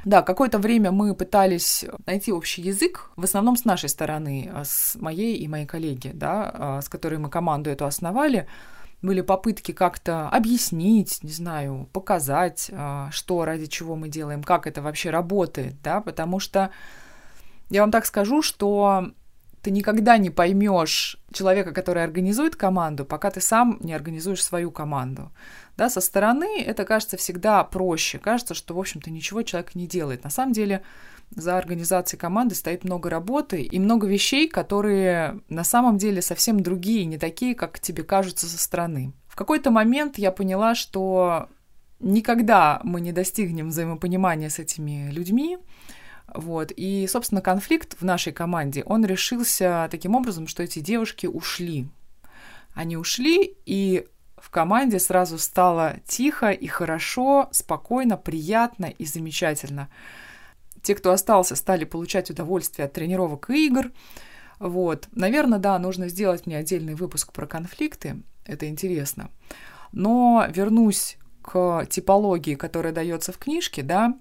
Да, 0.04 0.20
какое-то 0.20 0.58
время 0.58 0.92
мы 0.92 1.14
пытались 1.14 1.86
найти 2.04 2.30
общий 2.32 2.60
язык, 2.60 3.10
в 3.16 3.24
основном 3.24 3.56
с 3.56 3.64
нашей 3.64 3.88
стороны, 3.88 4.50
а 4.52 4.64
с 4.64 4.96
моей 5.00 5.36
и 5.36 5.48
моей 5.48 5.64
коллеги, 5.64 6.10
да, 6.12 6.50
а, 6.52 6.82
с 6.82 6.90
которой 6.90 7.18
мы 7.18 7.30
команду 7.30 7.70
эту 7.70 7.86
основали 7.86 8.46
были 9.04 9.20
попытки 9.20 9.72
как-то 9.72 10.28
объяснить, 10.28 11.22
не 11.22 11.30
знаю, 11.30 11.88
показать, 11.92 12.70
а, 12.72 13.10
что 13.10 13.44
ради 13.44 13.66
чего 13.66 13.96
мы 13.96 14.08
делаем, 14.08 14.42
как 14.42 14.66
это 14.66 14.82
вообще 14.82 15.10
работает, 15.10 15.80
да, 15.82 16.00
потому 16.00 16.40
что 16.40 16.70
я 17.70 17.82
вам 17.82 17.90
так 17.90 18.06
скажу, 18.06 18.40
что 18.42 19.10
ты 19.62 19.70
никогда 19.70 20.18
не 20.18 20.30
поймешь 20.30 21.18
человека, 21.32 21.72
который 21.72 22.04
организует 22.04 22.56
команду, 22.56 23.04
пока 23.04 23.30
ты 23.30 23.40
сам 23.40 23.78
не 23.80 23.94
организуешь 23.94 24.44
свою 24.44 24.70
команду. 24.70 25.32
Да, 25.76 25.88
со 25.88 26.00
стороны 26.00 26.62
это 26.62 26.84
кажется 26.84 27.16
всегда 27.16 27.64
проще. 27.64 28.18
Кажется, 28.18 28.54
что, 28.54 28.74
в 28.74 28.78
общем-то, 28.78 29.10
ничего 29.10 29.42
человек 29.42 29.74
не 29.74 29.86
делает. 29.86 30.22
На 30.22 30.30
самом 30.30 30.52
деле, 30.52 30.82
за 31.30 31.58
организацией 31.58 32.18
команды 32.18 32.54
стоит 32.54 32.84
много 32.84 33.10
работы 33.10 33.62
и 33.62 33.78
много 33.78 34.06
вещей, 34.06 34.48
которые 34.48 35.40
на 35.48 35.64
самом 35.64 35.98
деле 35.98 36.22
совсем 36.22 36.60
другие, 36.60 37.04
не 37.04 37.18
такие, 37.18 37.54
как 37.54 37.80
тебе 37.80 38.02
кажутся 38.02 38.46
со 38.46 38.58
стороны. 38.58 39.12
В 39.26 39.36
какой-то 39.36 39.70
момент 39.70 40.18
я 40.18 40.30
поняла, 40.30 40.74
что 40.74 41.48
никогда 42.00 42.80
мы 42.84 43.00
не 43.00 43.12
достигнем 43.12 43.68
взаимопонимания 43.68 44.48
с 44.48 44.58
этими 44.58 45.10
людьми, 45.10 45.58
вот. 46.32 46.72
И, 46.76 47.06
собственно, 47.06 47.40
конфликт 47.40 47.96
в 48.00 48.04
нашей 48.04 48.32
команде, 48.32 48.82
он 48.84 49.04
решился 49.04 49.88
таким 49.90 50.14
образом, 50.14 50.46
что 50.46 50.62
эти 50.62 50.80
девушки 50.80 51.26
ушли. 51.26 51.88
Они 52.74 52.96
ушли, 52.96 53.56
и 53.66 54.06
в 54.36 54.50
команде 54.50 54.98
сразу 54.98 55.38
стало 55.38 55.96
тихо 56.06 56.50
и 56.50 56.66
хорошо, 56.66 57.48
спокойно, 57.52 58.16
приятно 58.16 58.86
и 58.86 59.04
замечательно. 59.04 59.88
Те, 60.84 60.94
кто 60.94 61.12
остался, 61.12 61.56
стали 61.56 61.84
получать 61.84 62.30
удовольствие 62.30 62.84
от 62.84 62.92
тренировок 62.92 63.48
и 63.48 63.66
игр. 63.66 63.90
Вот. 64.58 65.08
Наверное, 65.12 65.58
да, 65.58 65.78
нужно 65.78 66.08
сделать 66.08 66.44
мне 66.46 66.58
отдельный 66.58 66.94
выпуск 66.94 67.32
про 67.32 67.46
конфликты. 67.46 68.22
Это 68.44 68.68
интересно. 68.68 69.30
Но 69.92 70.46
вернусь 70.54 71.16
к 71.40 71.86
типологии, 71.86 72.54
которая 72.54 72.92
дается 72.92 73.32
в 73.32 73.38
книжке, 73.38 73.82
да, 73.82 74.14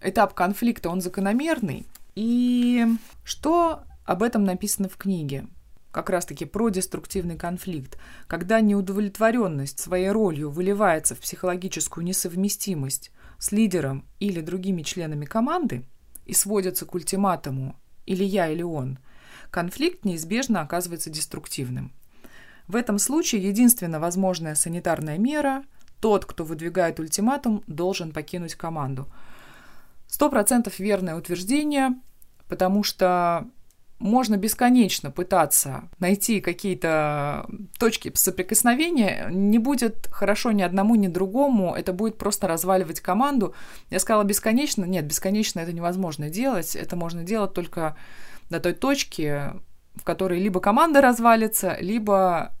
этап 0.00 0.32
конфликта, 0.32 0.88
он 0.88 1.02
закономерный. 1.02 1.86
И 2.14 2.86
что 3.22 3.82
об 4.06 4.22
этом 4.22 4.42
написано 4.42 4.88
в 4.88 4.96
книге? 4.96 5.46
Как 5.90 6.08
раз-таки 6.08 6.46
про 6.46 6.70
деструктивный 6.70 7.36
конфликт. 7.36 7.98
Когда 8.26 8.62
неудовлетворенность 8.62 9.80
своей 9.80 10.08
ролью 10.08 10.48
выливается 10.48 11.14
в 11.14 11.20
психологическую 11.20 12.04
несовместимость 12.04 13.10
с 13.38 13.52
лидером 13.52 14.06
или 14.18 14.40
другими 14.40 14.80
членами 14.80 15.26
команды, 15.26 15.84
и 16.26 16.34
сводятся 16.34 16.84
к 16.84 16.94
ультиматуму 16.94 17.76
«или 18.04 18.24
я, 18.24 18.48
или 18.48 18.62
он», 18.62 18.98
конфликт 19.50 20.04
неизбежно 20.04 20.60
оказывается 20.60 21.10
деструктивным. 21.10 21.92
В 22.68 22.76
этом 22.76 22.98
случае 22.98 23.48
единственная 23.48 24.00
возможная 24.00 24.54
санитарная 24.54 25.18
мера– 25.18 25.64
тот, 26.00 26.26
кто 26.26 26.44
выдвигает 26.44 27.00
ультиматум, 27.00 27.62
должен 27.66 28.12
покинуть 28.12 28.54
команду. 28.54 29.08
Сто 30.06 30.28
процентов 30.28 30.78
верное 30.78 31.16
утверждение, 31.16 31.94
потому 32.48 32.82
что 32.82 33.48
можно 33.98 34.36
бесконечно 34.36 35.10
пытаться 35.10 35.88
найти 35.98 36.40
какие-то 36.40 37.46
точки 37.78 38.12
соприкосновения, 38.14 39.28
не 39.30 39.58
будет 39.58 40.08
хорошо 40.10 40.52
ни 40.52 40.62
одному, 40.62 40.94
ни 40.96 41.08
другому, 41.08 41.74
это 41.74 41.92
будет 41.92 42.18
просто 42.18 42.46
разваливать 42.46 43.00
команду. 43.00 43.54
Я 43.90 43.98
сказала 43.98 44.24
бесконечно, 44.24 44.84
нет, 44.84 45.06
бесконечно 45.06 45.60
это 45.60 45.72
невозможно 45.72 46.28
делать, 46.28 46.76
это 46.76 46.96
можно 46.96 47.24
делать 47.24 47.54
только 47.54 47.96
до 48.50 48.60
той 48.60 48.74
точки, 48.74 49.52
в 49.94 50.04
которой 50.04 50.40
либо 50.40 50.60
команда 50.60 51.00
развалится, 51.00 51.76
либо 51.80 52.52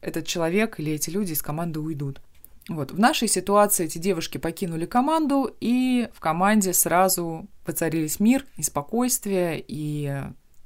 этот 0.00 0.26
человек 0.26 0.78
или 0.78 0.92
эти 0.92 1.10
люди 1.10 1.32
из 1.32 1.42
команды 1.42 1.80
уйдут. 1.80 2.20
Вот. 2.68 2.92
В 2.92 2.98
нашей 2.98 3.28
ситуации 3.28 3.84
эти 3.86 3.98
девушки 3.98 4.38
покинули 4.38 4.86
команду, 4.86 5.54
и 5.60 6.08
в 6.14 6.20
команде 6.20 6.72
сразу 6.72 7.48
воцарились 7.64 8.18
мир 8.18 8.44
и 8.56 8.62
спокойствие, 8.62 9.64
и 9.66 10.22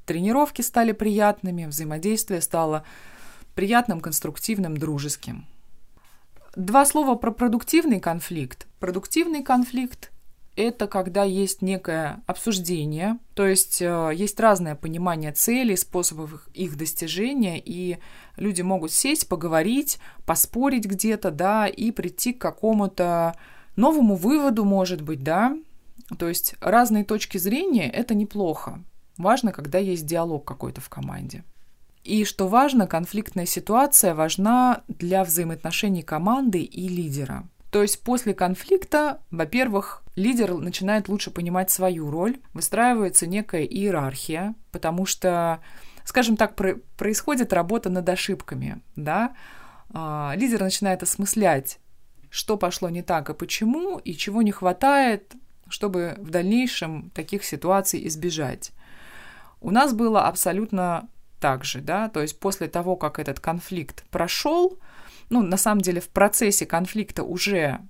Тренировки 0.06 0.62
стали 0.62 0.92
приятными, 0.92 1.66
взаимодействие 1.66 2.40
стало 2.40 2.84
приятным, 3.54 4.00
конструктивным, 4.00 4.76
дружеским. 4.76 5.46
Два 6.56 6.84
слова 6.84 7.14
про 7.14 7.30
продуктивный 7.30 8.00
конфликт. 8.00 8.66
Продуктивный 8.80 9.42
конфликт– 9.44 10.10
это 10.56 10.88
когда 10.88 11.22
есть 11.22 11.62
некое 11.62 12.22
обсуждение, 12.26 13.18
то 13.34 13.46
есть 13.46 13.80
э, 13.80 14.10
есть 14.14 14.40
разное 14.40 14.74
понимание 14.74 15.32
целей, 15.32 15.76
способов 15.76 16.48
их 16.52 16.76
достижения, 16.76 17.60
и 17.64 17.98
люди 18.36 18.62
могут 18.62 18.92
сесть, 18.92 19.28
поговорить, 19.28 19.98
поспорить 20.26 20.86
где-то, 20.86 21.30
да, 21.30 21.68
и 21.68 21.92
прийти 21.92 22.32
к 22.32 22.40
какому-то 22.40 23.36
новому 23.76 24.16
выводу, 24.16 24.64
может 24.64 25.02
быть, 25.02 25.22
да. 25.22 25.56
То 26.18 26.28
есть 26.28 26.56
разные 26.60 27.04
точки 27.04 27.38
зрения– 27.38 27.88
это 27.92 28.14
неплохо. 28.14 28.82
Важно, 29.20 29.52
когда 29.52 29.78
есть 29.78 30.06
диалог 30.06 30.46
какой-то 30.46 30.80
в 30.80 30.88
команде. 30.88 31.44
И 32.04 32.24
что 32.24 32.48
важно, 32.48 32.86
конфликтная 32.86 33.44
ситуация 33.44 34.14
важна 34.14 34.82
для 34.88 35.24
взаимоотношений 35.24 36.02
команды 36.02 36.62
и 36.62 36.88
лидера. 36.88 37.46
То 37.70 37.82
есть 37.82 38.02
после 38.02 38.32
конфликта, 38.32 39.20
во-первых, 39.30 40.02
лидер 40.16 40.54
начинает 40.54 41.08
лучше 41.08 41.30
понимать 41.30 41.70
свою 41.70 42.10
роль, 42.10 42.38
выстраивается 42.54 43.26
некая 43.26 43.64
иерархия, 43.64 44.54
потому 44.72 45.04
что, 45.04 45.60
скажем 46.04 46.38
так, 46.38 46.56
про- 46.56 46.76
происходит 46.96 47.52
работа 47.52 47.90
над 47.90 48.08
ошибками, 48.08 48.80
да. 48.96 49.34
А, 49.92 50.32
лидер 50.34 50.62
начинает 50.62 51.02
осмыслять, 51.02 51.78
что 52.30 52.56
пошло 52.56 52.88
не 52.88 53.02
так 53.02 53.28
и 53.28 53.34
почему, 53.34 53.98
и 53.98 54.14
чего 54.14 54.40
не 54.40 54.50
хватает, 54.50 55.34
чтобы 55.68 56.16
в 56.18 56.30
дальнейшем 56.30 57.10
таких 57.10 57.44
ситуаций 57.44 58.06
избежать. 58.08 58.72
У 59.60 59.70
нас 59.70 59.92
было 59.92 60.26
абсолютно 60.26 61.08
так 61.40 61.64
же, 61.64 61.80
да, 61.80 62.08
то 62.08 62.20
есть 62.20 62.38
после 62.38 62.68
того, 62.68 62.96
как 62.96 63.18
этот 63.18 63.40
конфликт 63.40 64.04
прошел, 64.10 64.78
ну, 65.30 65.42
на 65.42 65.56
самом 65.56 65.80
деле 65.80 66.00
в 66.00 66.08
процессе 66.08 66.66
конфликта 66.66 67.22
уже 67.22 67.80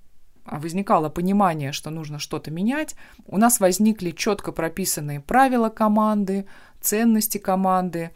возникало 0.45 1.09
понимание, 1.09 1.71
что 1.71 1.89
нужно 1.89 2.19
что-то 2.19 2.51
менять, 2.51 2.95
у 3.25 3.37
нас 3.37 3.59
возникли 3.59 4.11
четко 4.11 4.51
прописанные 4.51 5.19
правила 5.19 5.69
команды, 5.69 6.47
ценности 6.79 7.37
команды, 7.37 8.11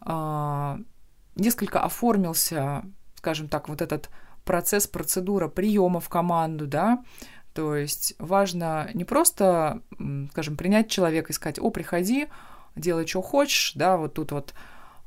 а, 0.00 0.78
несколько 1.36 1.80
оформился, 1.80 2.82
скажем 3.14 3.48
так, 3.48 3.68
вот 3.68 3.80
этот 3.80 4.10
процесс, 4.44 4.86
процедура 4.86 5.48
приема 5.48 6.00
в 6.00 6.08
команду, 6.08 6.66
да, 6.66 7.04
то 7.52 7.74
есть 7.74 8.14
важно 8.18 8.90
не 8.94 9.04
просто, 9.04 9.82
скажем, 10.30 10.56
принять 10.56 10.88
человека 10.88 11.32
и 11.32 11.34
сказать, 11.34 11.58
о, 11.58 11.70
приходи, 11.70 12.28
делай, 12.78 13.06
что 13.06 13.22
хочешь, 13.22 13.72
да, 13.74 13.96
вот 13.96 14.14
тут 14.14 14.32
вот 14.32 14.54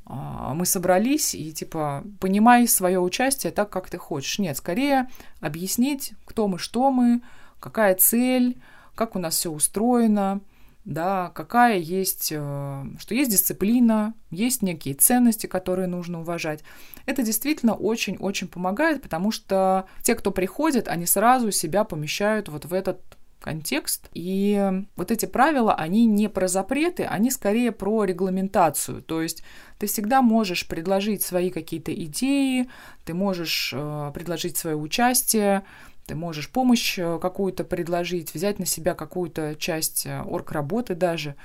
а, 0.06 0.54
мы 0.54 0.66
собрались 0.66 1.34
и, 1.34 1.54
типа, 1.54 2.04
понимай 2.20 2.68
свое 2.68 3.00
участие 3.00 3.52
так, 3.52 3.70
как 3.70 3.90
ты 3.90 3.98
хочешь. 3.98 4.40
Нет, 4.40 4.58
скорее 4.58 5.10
объяснить, 5.40 6.14
кто 6.26 6.48
мы, 6.48 6.58
что 6.58 6.92
мы, 6.92 7.22
какая 7.60 7.96
цель, 7.96 8.62
как 8.96 9.16
у 9.16 9.20
нас 9.20 9.36
все 9.36 9.50
устроено, 9.52 10.42
да, 10.84 11.32
какая 11.36 11.78
есть, 11.78 12.32
э, 12.36 12.86
что 13.00 13.14
есть 13.14 13.32
дисциплина, 13.32 14.14
есть 14.32 14.64
некие 14.64 14.96
ценности, 14.96 15.46
которые 15.46 15.88
нужно 15.88 16.22
уважать. 16.22 16.64
Это 17.06 17.22
действительно 17.22 17.76
очень-очень 17.76 18.48
помогает, 18.48 19.04
потому 19.04 19.32
что 19.32 19.86
те, 20.02 20.16
кто 20.16 20.32
приходит, 20.32 20.88
они 20.88 21.06
сразу 21.06 21.52
себя 21.52 21.84
помещают 21.84 22.50
вот 22.50 22.66
в 22.66 22.74
этот 22.74 23.00
контекст. 23.42 24.10
И 24.14 24.72
вот 24.96 25.12
эти 25.12 25.26
правила, 25.26 25.74
они 25.74 26.06
не 26.06 26.30
про 26.30 26.48
запреты, 26.48 27.04
они 27.04 27.32
скорее 27.32 27.72
про 27.72 28.06
регламентацию. 28.06 29.02
То 29.02 29.22
есть 29.22 29.44
ты 29.80 29.88
всегда 29.88 30.22
можешь 30.22 30.68
предложить 30.68 31.24
свои 31.24 31.50
какие-то 31.50 31.94
идеи, 31.94 32.70
ты 33.04 33.14
можешь 33.14 33.74
э, 33.76 34.12
предложить 34.14 34.58
свое 34.58 34.78
участие, 34.78 35.64
ты 36.06 36.16
можешь 36.16 36.50
помощь 36.50 36.98
э, 36.98 37.20
какую-то 37.22 37.64
предложить, 37.64 38.34
взять 38.34 38.60
на 38.60 38.66
себя 38.66 38.94
какую-то 38.94 39.56
часть 39.56 40.06
э, 40.06 40.22
орг-работы 40.22 40.96
даже. 40.96 41.36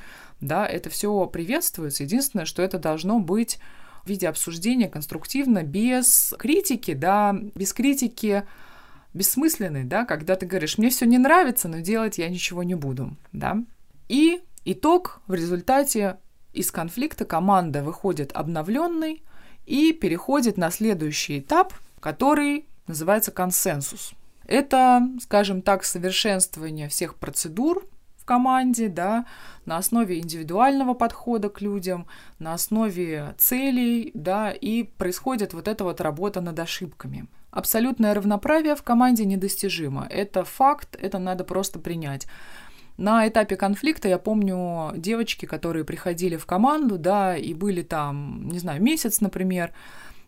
Да, 0.41 0.67
это 0.67 0.91
все 0.91 1.27
приветствуется. 1.27 2.05
Единственное, 2.05 2.45
что 2.45 2.63
это 2.63 2.79
должно 2.79 3.19
быть 3.19 3.59
в 4.05 4.09
виде 4.09 4.29
обсуждения 4.29 4.89
конструктивно, 4.89 5.63
без 5.63 6.35
критики, 6.39 6.95
да, 6.95 7.35
без 7.55 7.73
критики 7.73 8.45
бессмысленный, 9.17 9.85
да, 9.85 10.05
когда 10.05 10.37
ты 10.37 10.47
говоришь, 10.47 10.79
мне 10.79 10.91
все 10.91 11.07
не 11.07 11.19
нравится, 11.19 11.69
но 11.69 11.81
делать 11.81 12.19
я 12.19 12.29
ничего 12.29 12.63
не 12.63 12.75
буду, 12.75 13.17
да. 13.33 13.63
И 14.09 14.43
итог 14.65 15.21
в 15.27 15.35
результате 15.35 16.19
из 16.53 16.71
конфликта 16.71 17.25
команда 17.25 17.83
выходит 17.83 18.31
обновленной 18.33 19.23
и 19.65 19.93
переходит 19.93 20.57
на 20.57 20.71
следующий 20.71 21.41
этап, 21.41 21.75
который 22.01 22.69
называется 22.87 23.33
консенсус. 23.33 24.13
Это, 24.47 25.09
скажем 25.21 25.61
так, 25.63 25.85
совершенствование 25.85 26.89
всех 26.89 27.17
процедур 27.17 27.85
в 28.17 28.25
команде, 28.25 28.89
да, 28.89 29.27
на 29.65 29.77
основе 29.77 30.19
индивидуального 30.19 30.95
подхода 30.95 31.49
к 31.49 31.61
людям, 31.61 32.07
на 32.39 32.55
основе 32.55 33.35
целей, 33.39 34.13
да, 34.15 34.53
и 34.53 34.85
происходит 34.85 35.53
вот 35.53 35.67
эта 35.69 35.85
вот 35.85 36.01
работа 36.01 36.41
над 36.41 36.59
ошибками. 36.59 37.27
Абсолютное 37.57 38.13
равноправие 38.13 38.77
в 38.77 38.83
команде 38.83 39.25
недостижимо. 39.25 40.07
Это 40.11 40.45
факт, 40.45 40.95
это 41.01 41.19
надо 41.19 41.43
просто 41.43 41.79
принять. 41.79 42.27
На 42.99 43.27
этапе 43.27 43.57
конфликта 43.57 44.09
я 44.09 44.19
помню 44.19 44.93
девочки, 44.95 45.47
которые 45.47 45.87
приходили 45.87 46.37
в 46.37 46.45
команду, 46.45 46.99
да, 46.99 47.35
и 47.35 47.55
были 47.55 47.81
там, 47.81 48.51
не 48.51 48.59
знаю, 48.59 48.83
месяц, 48.83 49.23
например, 49.23 49.73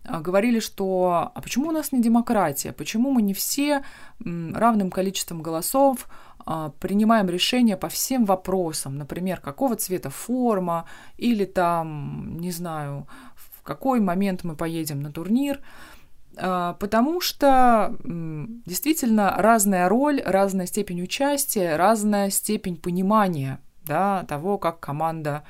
а, 0.06 0.22
говорили, 0.22 0.58
что 0.58 1.30
а 1.34 1.40
почему 1.42 1.68
у 1.68 1.70
нас 1.70 1.92
не 1.92 2.00
демократия, 2.00 2.72
почему 2.72 3.10
мы 3.10 3.20
не 3.20 3.34
все 3.34 3.84
равным 4.20 4.90
количеством 4.90 5.42
голосов 5.42 6.08
а, 6.46 6.70
принимаем 6.80 7.28
решения 7.28 7.76
по 7.76 7.90
всем 7.90 8.24
вопросам, 8.24 8.96
например, 8.96 9.40
какого 9.40 9.76
цвета 9.76 10.08
форма 10.08 10.86
или 11.18 11.44
там, 11.44 12.38
не 12.40 12.52
знаю, 12.52 13.06
в 13.36 13.62
какой 13.62 14.00
момент 14.00 14.44
мы 14.44 14.56
поедем 14.56 15.02
на 15.02 15.12
турнир. 15.12 15.60
А, 16.40 16.74
потому 16.74 17.20
что 17.20 17.96
действительно 18.04 19.34
разная 19.36 19.88
роль, 19.88 20.22
разная 20.24 20.66
степень 20.66 21.02
участия, 21.02 21.76
разная 21.76 22.30
степень 22.30 22.76
понимания 22.76 23.60
да, 23.84 24.24
того, 24.28 24.58
как 24.58 24.80
команда 24.80 25.42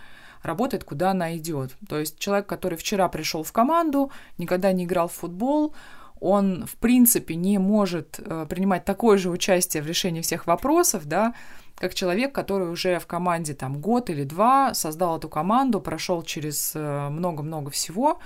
работает, 0.42 0.85
куда 0.85 1.11
она 1.11 1.37
идет. 1.37 1.77
То 1.88 1.98
есть 1.98 2.18
человек, 2.18 2.46
который 2.46 2.79
вчера 2.79 3.09
пришел 3.09 3.42
в 3.42 3.53
команду, 3.53 4.11
никогда 4.38 4.72
не 4.72 4.85
играл 4.85 5.09
в 5.09 5.12
футбол, 5.12 5.74
он, 6.20 6.66
в 6.66 6.77
принципе, 6.77 7.37
не 7.37 7.59
может 7.59 8.18
э, 8.18 8.46
принимать 8.48 8.85
такое 8.85 9.18
же 9.18 9.31
участие 9.31 9.83
в 9.83 9.87
решении 9.87 10.20
всех 10.20 10.46
вопросов, 10.46 11.07
да, 11.07 11.35
как 11.77 11.94
человек, 11.94 12.35
который 12.35 12.68
уже 12.68 12.98
в 12.98 13.07
команде 13.07 13.55
там 13.55 13.81
год 13.81 14.11
или 14.11 14.24
два 14.24 14.74
создал 14.74 15.18
эту 15.18 15.29
команду, 15.29 15.81
прошел 15.81 16.22
через 16.22 16.72
э, 16.74 17.09
много-много 17.09 17.70
всего, 17.70 18.18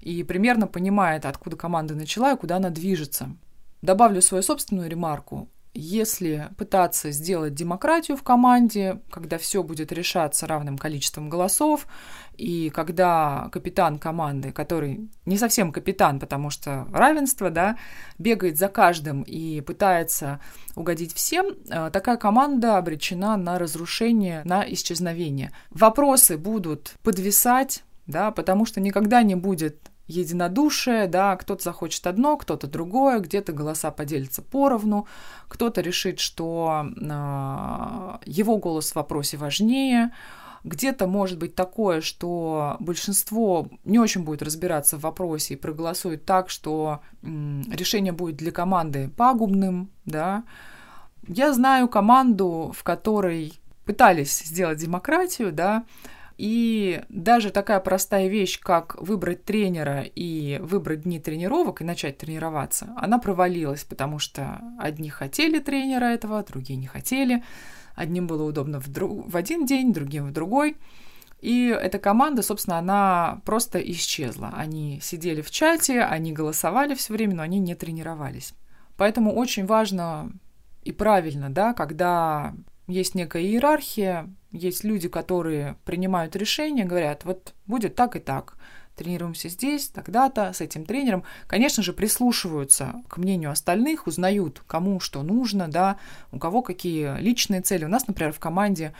и 0.00 0.22
примерно 0.22 0.66
понимает, 0.66 1.26
откуда 1.26 1.56
команда 1.56 1.94
начала 1.94 2.32
и 2.32 2.36
куда 2.36 2.56
она 2.56 2.70
движется. 2.70 3.36
Добавлю 3.82 4.20
свою 4.22 4.42
собственную 4.42 4.90
ремарку. 4.90 5.48
Если 5.72 6.48
пытаться 6.58 7.12
сделать 7.12 7.54
демократию 7.54 8.16
в 8.16 8.24
команде, 8.24 9.00
когда 9.08 9.38
все 9.38 9.62
будет 9.62 9.92
решаться 9.92 10.48
равным 10.48 10.76
количеством 10.76 11.28
голосов, 11.28 11.86
и 12.36 12.70
когда 12.70 13.48
капитан 13.52 14.00
команды, 14.00 14.50
который 14.50 15.08
не 15.26 15.38
совсем 15.38 15.70
капитан, 15.70 16.18
потому 16.18 16.50
что 16.50 16.88
равенство, 16.92 17.50
да, 17.50 17.76
бегает 18.18 18.58
за 18.58 18.66
каждым 18.66 19.22
и 19.22 19.60
пытается 19.60 20.40
угодить 20.74 21.14
всем, 21.14 21.54
э, 21.70 21.90
такая 21.92 22.16
команда 22.16 22.76
обречена 22.76 23.36
на 23.36 23.56
разрушение, 23.56 24.42
на 24.44 24.64
исчезновение. 24.68 25.52
Вопросы 25.70 26.36
будут 26.36 26.94
подвисать, 27.04 27.84
да, 28.08 28.32
потому 28.32 28.66
что 28.66 28.80
никогда 28.80 29.22
не 29.22 29.36
будет 29.36 29.89
единодушие, 30.10 31.06
да, 31.06 31.36
кто-то 31.36 31.62
захочет 31.62 32.06
одно, 32.06 32.36
кто-то 32.36 32.66
другое, 32.66 33.20
где-то 33.20 33.52
голоса 33.52 33.90
поделятся 33.90 34.42
поровну, 34.42 35.06
кто-то 35.48 35.80
решит, 35.80 36.18
что 36.18 36.84
э, 36.84 38.18
его 38.26 38.56
голос 38.58 38.92
в 38.92 38.96
вопросе 38.96 39.36
важнее, 39.36 40.10
где-то 40.64 41.06
может 41.06 41.38
быть 41.38 41.54
такое, 41.54 42.00
что 42.00 42.76
большинство 42.80 43.68
не 43.84 43.98
очень 43.98 44.24
будет 44.24 44.42
разбираться 44.42 44.98
в 44.98 45.00
вопросе 45.00 45.54
и 45.54 45.56
проголосует 45.56 46.24
так, 46.24 46.50
что 46.50 47.00
э, 47.22 47.26
решение 47.70 48.12
будет 48.12 48.36
для 48.36 48.52
команды 48.52 49.08
пагубным, 49.16 49.90
да. 50.04 50.44
Я 51.28 51.52
знаю 51.52 51.88
команду, 51.88 52.72
в 52.76 52.82
которой 52.82 53.54
пытались 53.84 54.38
сделать 54.38 54.78
демократию, 54.78 55.52
да, 55.52 55.84
и 56.40 57.02
даже 57.10 57.50
такая 57.50 57.80
простая 57.80 58.28
вещь, 58.28 58.58
как 58.60 58.96
выбрать 58.98 59.44
тренера 59.44 60.04
и 60.14 60.58
выбрать 60.62 61.02
дни 61.02 61.20
тренировок 61.20 61.82
и 61.82 61.84
начать 61.84 62.16
тренироваться, 62.16 62.94
она 62.96 63.18
провалилась, 63.18 63.84
потому 63.84 64.18
что 64.18 64.58
одни 64.78 65.10
хотели 65.10 65.58
тренера 65.58 66.06
этого, 66.06 66.42
другие 66.42 66.78
не 66.78 66.86
хотели. 66.86 67.44
Одним 67.94 68.26
было 68.26 68.44
удобно 68.44 68.80
в, 68.80 68.88
друг... 68.88 69.30
в 69.30 69.36
один 69.36 69.66
день, 69.66 69.92
другим 69.92 70.28
в 70.28 70.32
другой. 70.32 70.78
И 71.42 71.66
эта 71.66 71.98
команда, 71.98 72.40
собственно, 72.40 72.78
она 72.78 73.42
просто 73.44 73.78
исчезла. 73.78 74.50
Они 74.56 74.98
сидели 75.02 75.42
в 75.42 75.50
чате, 75.50 76.00
они 76.00 76.32
голосовали 76.32 76.94
все 76.94 77.12
время, 77.12 77.34
но 77.34 77.42
они 77.42 77.58
не 77.58 77.74
тренировались. 77.74 78.54
Поэтому 78.96 79.34
очень 79.34 79.66
важно 79.66 80.32
и 80.84 80.92
правильно, 80.92 81.50
да, 81.50 81.74
когда 81.74 82.54
есть 82.86 83.14
некая 83.14 83.42
иерархия, 83.42 84.30
есть 84.52 84.84
люди, 84.84 85.08
которые 85.08 85.76
принимают 85.84 86.36
решения, 86.36 86.84
говорят, 86.84 87.24
вот 87.24 87.54
будет 87.66 87.94
так 87.94 88.16
и 88.16 88.18
так, 88.18 88.56
тренируемся 88.96 89.48
здесь, 89.48 89.88
тогда-то, 89.88 90.52
с 90.52 90.60
этим 90.60 90.84
тренером. 90.84 91.24
Конечно 91.46 91.82
же, 91.82 91.92
прислушиваются 91.92 92.94
к 93.08 93.16
мнению 93.16 93.50
остальных, 93.50 94.06
узнают, 94.06 94.62
кому 94.66 95.00
что 95.00 95.22
нужно, 95.22 95.68
да, 95.68 95.96
у 96.32 96.38
кого 96.38 96.62
какие 96.62 97.18
личные 97.20 97.62
цели. 97.62 97.84
У 97.84 97.88
нас, 97.88 98.06
например, 98.06 98.32
в 98.32 98.40
команде 98.40 98.92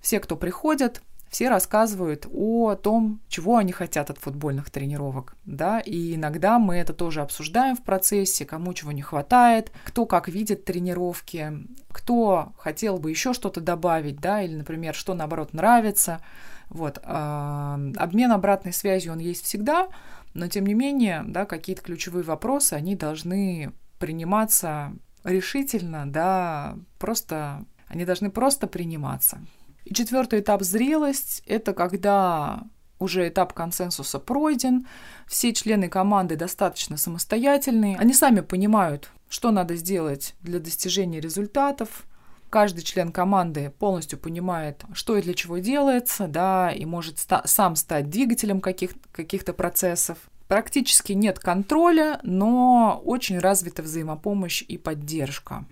все, 0.00 0.18
кто 0.18 0.36
приходят, 0.36 1.02
все 1.30 1.48
рассказывают 1.48 2.26
о 2.32 2.74
том, 2.74 3.20
чего 3.28 3.56
они 3.56 3.72
хотят 3.72 4.10
от 4.10 4.18
футбольных 4.18 4.68
тренировок, 4.68 5.36
да, 5.44 5.78
и 5.78 6.16
иногда 6.16 6.58
мы 6.58 6.76
это 6.76 6.92
тоже 6.92 7.22
обсуждаем 7.22 7.76
в 7.76 7.82
процессе, 7.82 8.44
кому 8.44 8.74
чего 8.74 8.90
не 8.90 9.00
хватает, 9.00 9.70
кто 9.84 10.06
как 10.06 10.28
видит 10.28 10.64
тренировки, 10.64 11.52
кто 11.92 12.52
хотел 12.58 12.98
бы 12.98 13.10
еще 13.10 13.32
что-то 13.32 13.60
добавить, 13.60 14.20
да, 14.20 14.42
или, 14.42 14.56
например, 14.56 14.94
что 14.94 15.14
наоборот 15.14 15.52
нравится, 15.52 16.20
вот, 16.68 16.98
а, 17.04 17.78
обмен 17.96 18.32
обратной 18.32 18.72
связью, 18.72 19.12
он 19.12 19.20
есть 19.20 19.44
всегда, 19.44 19.88
но 20.34 20.48
тем 20.48 20.66
не 20.66 20.74
менее, 20.74 21.22
да, 21.26 21.44
какие-то 21.44 21.82
ключевые 21.82 22.24
вопросы, 22.24 22.74
они 22.74 22.96
должны 22.96 23.72
приниматься 24.00 24.92
решительно, 25.22 26.10
да, 26.10 26.76
просто, 26.98 27.64
они 27.86 28.04
должны 28.04 28.30
просто 28.30 28.66
приниматься. 28.66 29.38
И 29.84 29.94
четвертый 29.94 30.40
этап 30.40 30.62
зрелость– 30.62 31.42
это 31.46 31.72
когда 31.72 32.64
уже 32.98 33.28
этап 33.28 33.54
консенсуса 33.54 34.18
пройден, 34.18 34.86
все 35.26 35.52
члены 35.52 35.88
команды 35.88 36.36
достаточно 36.36 36.96
самостоятельные, 36.96 37.96
они 37.96 38.12
сами 38.12 38.40
понимают, 38.40 39.10
что 39.28 39.50
надо 39.50 39.74
сделать 39.76 40.34
для 40.42 40.60
достижения 40.60 41.20
результатов, 41.20 42.04
каждый 42.50 42.82
член 42.82 43.10
команды 43.10 43.72
полностью 43.78 44.18
понимает, 44.18 44.84
что 44.92 45.16
и 45.16 45.22
для 45.22 45.34
чего 45.34 45.58
делается, 45.58 46.26
да, 46.28 46.70
и 46.70 46.84
может 46.84 47.18
ста- 47.18 47.42
сам 47.46 47.76
стать 47.76 48.10
двигателем 48.10 48.60
каких- 48.60 48.94
каких-то 49.12 49.54
процессов. 49.54 50.18
Практически 50.48 51.12
нет 51.12 51.38
контроля, 51.38 52.18
но 52.24 53.00
очень 53.04 53.38
развита 53.38 53.82
взаимопомощь 53.82 54.62
и 54.66 54.76
поддержка. 54.76 55.64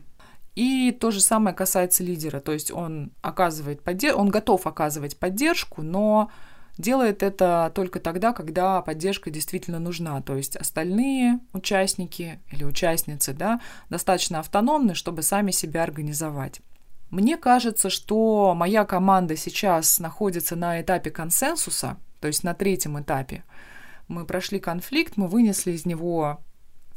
И 0.59 0.91
то 0.91 1.13
же 1.13 1.21
самое 1.21 1.55
касается 1.55 2.03
лидера, 2.03 2.41
то 2.41 2.51
есть 2.51 2.73
он 2.73 3.13
оказывает 3.23 3.81
поддержку, 3.81 4.21
он 4.21 4.29
готов 4.29 4.67
оказывать 4.67 5.17
поддержку, 5.17 5.83
но 5.83 6.33
делает 6.77 7.23
это 7.23 7.71
только 7.77 8.01
тогда, 8.01 8.33
когда 8.33 8.83
поддержка 8.83 9.31
действительно 9.31 9.79
нужна. 9.79 10.21
То 10.21 10.35
есть 10.35 10.57
остальные 10.57 11.39
участники 11.53 12.41
или 12.51 12.65
участницы 12.65 13.35
да, 13.35 13.61
достаточно 13.89 14.41
автономны, 14.41 14.95
чтобы 14.97 15.23
сами 15.23 15.53
себя 15.53 15.85
организовать. 15.85 16.61
Мне 17.11 17.37
кажется, 17.37 17.89
что 17.89 18.53
моя 18.57 18.85
команда 18.85 19.37
сейчас 19.37 20.01
находится 20.01 20.57
на 20.57 20.81
этапе 20.81 21.13
консенсуса, 21.13 21.99
то 22.19 22.27
есть 22.27 22.43
на 22.43 22.53
третьем 22.53 23.01
этапе. 23.01 23.45
Мы 24.09 24.25
прошли 24.25 24.59
конфликт, 24.59 25.17
мы 25.19 25.29
вынесли 25.29 25.71
из 25.71 25.87
него 25.87 26.43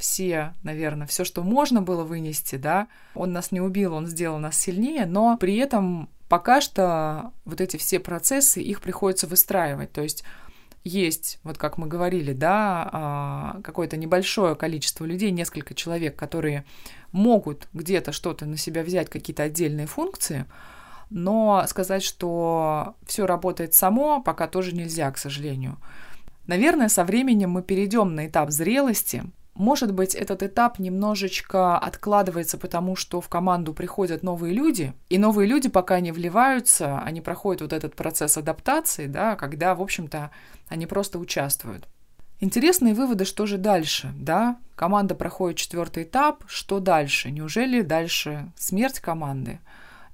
все, 0.02 0.54
наверное, 0.64 1.08
все, 1.08 1.24
что 1.24 1.44
можно 1.44 1.82
было 1.82 2.04
вынести, 2.04 2.56
да. 2.56 2.88
Он 3.16 3.32
нас 3.32 3.52
не 3.52 3.62
убил, 3.62 3.94
он 3.94 4.08
сделал 4.08 4.40
нас 4.40 4.58
сильнее, 4.58 5.06
но 5.06 5.38
при 5.38 5.56
этом 5.58 6.10
пока 6.28 6.62
что 6.62 7.32
вот 7.46 7.62
эти 7.62 7.78
все 7.78 8.00
процессы, 8.00 8.62
их 8.62 8.82
приходится 8.82 9.28
выстраивать. 9.28 9.92
То 9.92 10.02
есть 10.02 10.24
есть, 10.84 11.40
вот 11.44 11.58
как 11.58 11.78
мы 11.78 11.88
говорили, 11.88 12.34
да, 12.34 12.90
а, 12.92 13.62
какое-то 13.64 13.98
небольшое 13.98 14.56
количество 14.56 15.06
людей, 15.06 15.30
несколько 15.32 15.74
человек, 15.74 16.16
которые 16.16 16.66
могут 17.12 17.68
где-то 17.74 18.12
что-то 18.12 18.46
на 18.46 18.58
себя 18.58 18.84
взять, 18.84 19.10
какие-то 19.10 19.44
отдельные 19.44 19.86
функции, 19.86 20.46
но 21.10 21.64
сказать, 21.68 22.04
что 22.04 22.96
все 23.06 23.28
работает 23.28 23.74
само, 23.74 24.22
пока 24.22 24.48
тоже 24.48 24.74
нельзя, 24.74 25.12
к 25.12 25.18
сожалению. 25.18 25.78
Наверное, 26.48 26.90
со 26.90 27.04
временем 27.04 27.52
мы 27.52 27.62
перейдем 27.62 28.16
на 28.16 28.28
этап 28.28 28.50
зрелости, 28.50 29.24
может 29.54 29.94
быть, 29.94 30.16
этот 30.16 30.44
этап 30.44 30.80
немножечко 30.80 31.78
откладывается, 31.78 32.58
потому 32.58 32.96
что 32.96 33.20
в 33.20 33.28
команду 33.28 33.74
приходят 33.74 34.24
новые 34.24 34.54
люди, 34.54 34.94
и 35.10 35.18
новые 35.18 35.48
люди, 35.48 35.68
пока 35.68 36.00
не 36.00 36.12
вливаются, 36.12 37.00
они 37.00 37.22
проходят 37.22 37.62
вот 37.62 37.74
этот 37.74 37.96
процесс 37.96 38.38
адаптации, 38.38 39.08
да, 39.08 39.36
когда, 39.36 39.76
в 39.76 39.82
общем-то, 39.82 40.32
они 40.70 40.86
просто 40.86 41.20
участвуют. 41.20 41.88
Интересные 42.40 42.96
выводы, 42.96 43.26
что 43.26 43.46
же 43.46 43.58
дальше, 43.58 44.12
да? 44.16 44.58
Команда 44.76 45.14
проходит 45.14 45.60
четвертый 45.60 46.04
этап, 46.04 46.44
что 46.48 46.80
дальше? 46.80 47.30
Неужели 47.30 47.82
дальше 47.82 48.52
смерть 48.56 49.00
команды? 49.00 49.60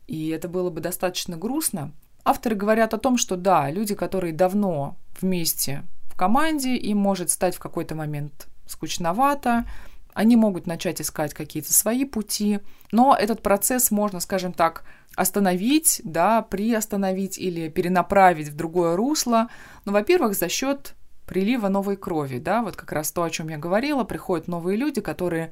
И 0.08 0.30
это 0.30 0.50
было 0.50 0.69
бы 0.69 0.82
достаточно 0.82 1.38
грустно. 1.38 1.93
Авторы 2.26 2.56
говорят 2.56 2.93
о 2.93 2.97
том, 2.97 3.17
что 3.17 3.38
да, 3.38 3.69
люди, 3.69 3.95
которые 3.95 4.34
давно 4.34 4.97
вместе 5.21 5.84
в 6.04 6.17
команде, 6.17 6.76
им 6.76 6.97
может 6.97 7.30
стать 7.30 7.56
в 7.56 7.60
какой-то 7.60 7.95
момент 7.95 8.47
скучновато, 8.67 9.65
они 10.13 10.36
могут 10.36 10.65
начать 10.65 10.99
искать 10.99 11.34
какие-то 11.34 11.71
свои 11.73 12.03
пути, 12.03 12.60
но 12.91 13.15
этот 13.15 13.43
процесс 13.43 13.91
можно, 13.91 14.19
скажем 14.19 14.51
так, 14.51 14.84
остановить, 15.15 16.01
да, 16.03 16.41
приостановить 16.41 17.38
или 17.38 17.69
перенаправить 17.69 18.49
в 18.49 18.56
другое 18.56 18.95
русло. 18.95 19.47
Ну, 19.86 19.91
во-первых, 19.91 20.36
за 20.36 20.49
счет 20.49 20.95
прилива 21.27 21.67
новой 21.67 21.97
крови, 21.97 22.39
да, 22.39 22.62
вот 22.62 22.75
как 22.75 22.91
раз 22.91 23.12
то, 23.12 23.23
о 23.23 23.30
чем 23.30 23.49
я 23.49 23.58
говорила, 23.58 24.03
приходят 24.03 24.47
новые 24.47 24.77
люди, 24.77 25.01
которые 25.01 25.51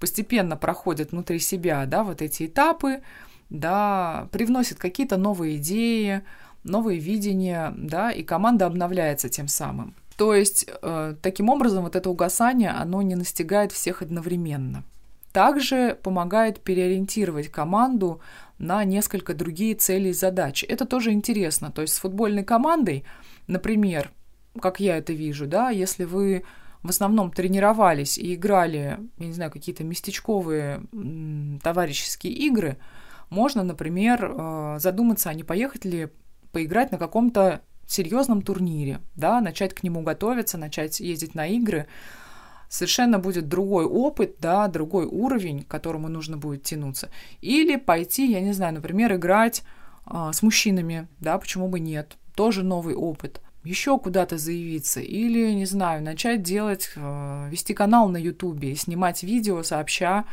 постепенно 0.00 0.56
проходят 0.56 1.12
внутри 1.12 1.38
себя, 1.38 1.84
да, 1.86 2.02
вот 2.02 2.22
эти 2.22 2.46
этапы, 2.46 3.02
да, 3.50 4.28
привносят 4.32 4.78
какие-то 4.78 5.16
новые 5.16 5.58
идеи, 5.58 6.22
новые 6.64 6.98
видения, 6.98 7.72
да, 7.76 8.10
и 8.10 8.22
команда 8.22 8.66
обновляется 8.66 9.28
тем 9.28 9.46
самым. 9.46 9.94
То 10.16 10.34
есть, 10.34 10.66
э, 10.68 11.14
таким 11.22 11.48
образом, 11.48 11.84
вот 11.84 11.96
это 11.96 12.10
угасание, 12.10 12.70
оно 12.70 13.02
не 13.02 13.14
настигает 13.14 13.72
всех 13.72 14.02
одновременно. 14.02 14.84
Также 15.32 15.98
помогает 16.02 16.60
переориентировать 16.60 17.48
команду 17.48 18.20
на 18.58 18.84
несколько 18.84 19.34
другие 19.34 19.74
цели 19.74 20.10
и 20.10 20.12
задачи. 20.12 20.66
Это 20.66 20.84
тоже 20.84 21.12
интересно. 21.12 21.72
То 21.72 21.82
есть 21.82 21.94
с 21.94 21.98
футбольной 21.98 22.44
командой, 22.44 23.04
например, 23.46 24.12
как 24.60 24.80
я 24.80 24.98
это 24.98 25.14
вижу, 25.14 25.46
да, 25.46 25.70
если 25.70 26.04
вы 26.04 26.44
в 26.82 26.90
основном 26.90 27.30
тренировались 27.30 28.18
и 28.18 28.34
играли, 28.34 28.98
я 29.18 29.26
не 29.26 29.32
знаю, 29.32 29.50
какие-то 29.50 29.84
местечковые 29.84 30.82
товарищеские 31.62 32.34
игры, 32.34 32.76
можно, 33.30 33.62
например, 33.62 34.30
э, 34.30 34.76
задуматься, 34.78 35.30
а 35.30 35.34
не 35.34 35.42
поехать 35.42 35.86
ли 35.86 36.08
поиграть 36.52 36.92
на 36.92 36.98
каком-то 36.98 37.62
серьезном 37.86 38.42
турнире, 38.42 39.00
да, 39.16 39.40
начать 39.40 39.74
к 39.74 39.82
нему 39.82 40.02
готовиться, 40.02 40.58
начать 40.58 41.00
ездить 41.00 41.34
на 41.34 41.46
игры, 41.46 41.86
совершенно 42.68 43.18
будет 43.18 43.48
другой 43.48 43.84
опыт, 43.84 44.36
да, 44.40 44.66
другой 44.68 45.06
уровень, 45.06 45.62
к 45.62 45.68
которому 45.68 46.08
нужно 46.08 46.36
будет 46.36 46.62
тянуться. 46.62 47.10
Или 47.40 47.76
пойти, 47.76 48.30
я 48.30 48.40
не 48.40 48.52
знаю, 48.52 48.74
например, 48.74 49.14
играть 49.14 49.62
а, 50.06 50.32
с 50.32 50.42
мужчинами, 50.42 51.06
да, 51.20 51.38
почему 51.38 51.68
бы 51.68 51.80
нет, 51.80 52.16
тоже 52.34 52.62
новый 52.62 52.94
опыт. 52.94 53.40
Еще 53.64 53.96
куда-то 53.98 54.38
заявиться 54.38 55.00
или, 55.00 55.52
не 55.52 55.66
знаю, 55.66 56.02
начать 56.02 56.42
делать, 56.42 56.90
э, 56.96 57.48
вести 57.48 57.74
канал 57.74 58.08
на 58.08 58.16
Ютубе 58.16 58.72
и 58.72 58.74
снимать 58.74 59.22
видео 59.22 59.62
сообща 59.62 60.24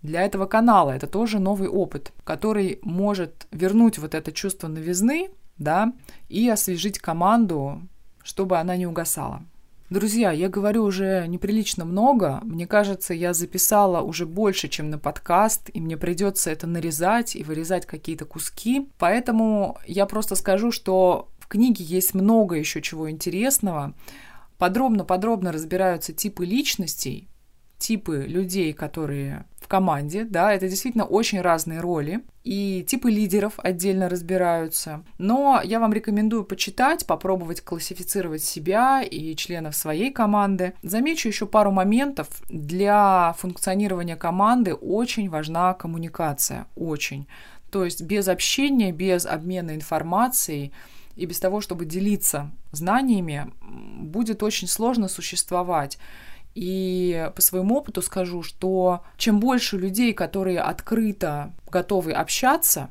для 0.00 0.22
этого 0.22 0.46
канала. 0.46 0.92
Это 0.92 1.06
тоже 1.06 1.38
новый 1.38 1.68
опыт, 1.68 2.12
который 2.24 2.78
может 2.82 3.46
вернуть 3.50 3.98
вот 3.98 4.14
это 4.14 4.32
чувство 4.32 4.68
новизны, 4.68 5.28
да, 5.58 5.92
и 6.28 6.48
освежить 6.48 6.98
команду, 6.98 7.82
чтобы 8.22 8.58
она 8.58 8.76
не 8.76 8.86
угасала. 8.86 9.42
Друзья, 9.90 10.32
я 10.32 10.50
говорю 10.50 10.84
уже 10.84 11.24
неприлично 11.28 11.86
много. 11.86 12.40
Мне 12.42 12.66
кажется, 12.66 13.14
я 13.14 13.32
записала 13.32 14.02
уже 14.02 14.26
больше, 14.26 14.68
чем 14.68 14.90
на 14.90 14.98
подкаст, 14.98 15.70
и 15.72 15.80
мне 15.80 15.96
придется 15.96 16.50
это 16.50 16.66
нарезать 16.66 17.34
и 17.34 17.42
вырезать 17.42 17.86
какие-то 17.86 18.26
куски. 18.26 18.90
Поэтому 18.98 19.78
я 19.86 20.04
просто 20.04 20.34
скажу, 20.34 20.72
что 20.72 21.30
в 21.38 21.48
книге 21.48 21.84
есть 21.84 22.12
много 22.12 22.56
еще 22.56 22.82
чего 22.82 23.10
интересного. 23.10 23.94
Подробно-подробно 24.58 25.52
разбираются 25.52 26.12
типы 26.12 26.44
личностей, 26.44 27.26
типы 27.78 28.24
людей, 28.26 28.72
которые 28.72 29.44
в 29.60 29.68
команде, 29.68 30.24
да, 30.24 30.52
это 30.52 30.68
действительно 30.68 31.04
очень 31.04 31.40
разные 31.40 31.80
роли, 31.80 32.24
и 32.42 32.82
типы 32.88 33.10
лидеров 33.10 33.54
отдельно 33.58 34.08
разбираются. 34.08 35.04
Но 35.18 35.60
я 35.62 35.78
вам 35.78 35.92
рекомендую 35.92 36.44
почитать, 36.44 37.06
попробовать 37.06 37.60
классифицировать 37.60 38.42
себя 38.42 39.02
и 39.02 39.36
членов 39.36 39.76
своей 39.76 40.10
команды. 40.10 40.72
Замечу 40.82 41.28
еще 41.28 41.44
пару 41.46 41.70
моментов. 41.70 42.28
Для 42.48 43.34
функционирования 43.38 44.16
команды 44.16 44.72
очень 44.72 45.28
важна 45.28 45.74
коммуникация, 45.74 46.66
очень. 46.74 47.26
То 47.70 47.84
есть 47.84 48.00
без 48.00 48.28
общения, 48.28 48.92
без 48.92 49.26
обмена 49.26 49.74
информацией 49.74 50.72
и 51.16 51.26
без 51.26 51.38
того, 51.40 51.60
чтобы 51.60 51.84
делиться 51.84 52.50
знаниями, 52.72 53.52
будет 53.60 54.42
очень 54.42 54.68
сложно 54.68 55.08
существовать. 55.08 55.98
И 56.60 57.30
по 57.36 57.40
своему 57.40 57.76
опыту 57.76 58.02
скажу, 58.02 58.42
что 58.42 59.04
чем 59.16 59.38
больше 59.38 59.78
людей, 59.78 60.12
которые 60.12 60.58
открыто 60.58 61.54
готовы 61.70 62.10
общаться, 62.10 62.90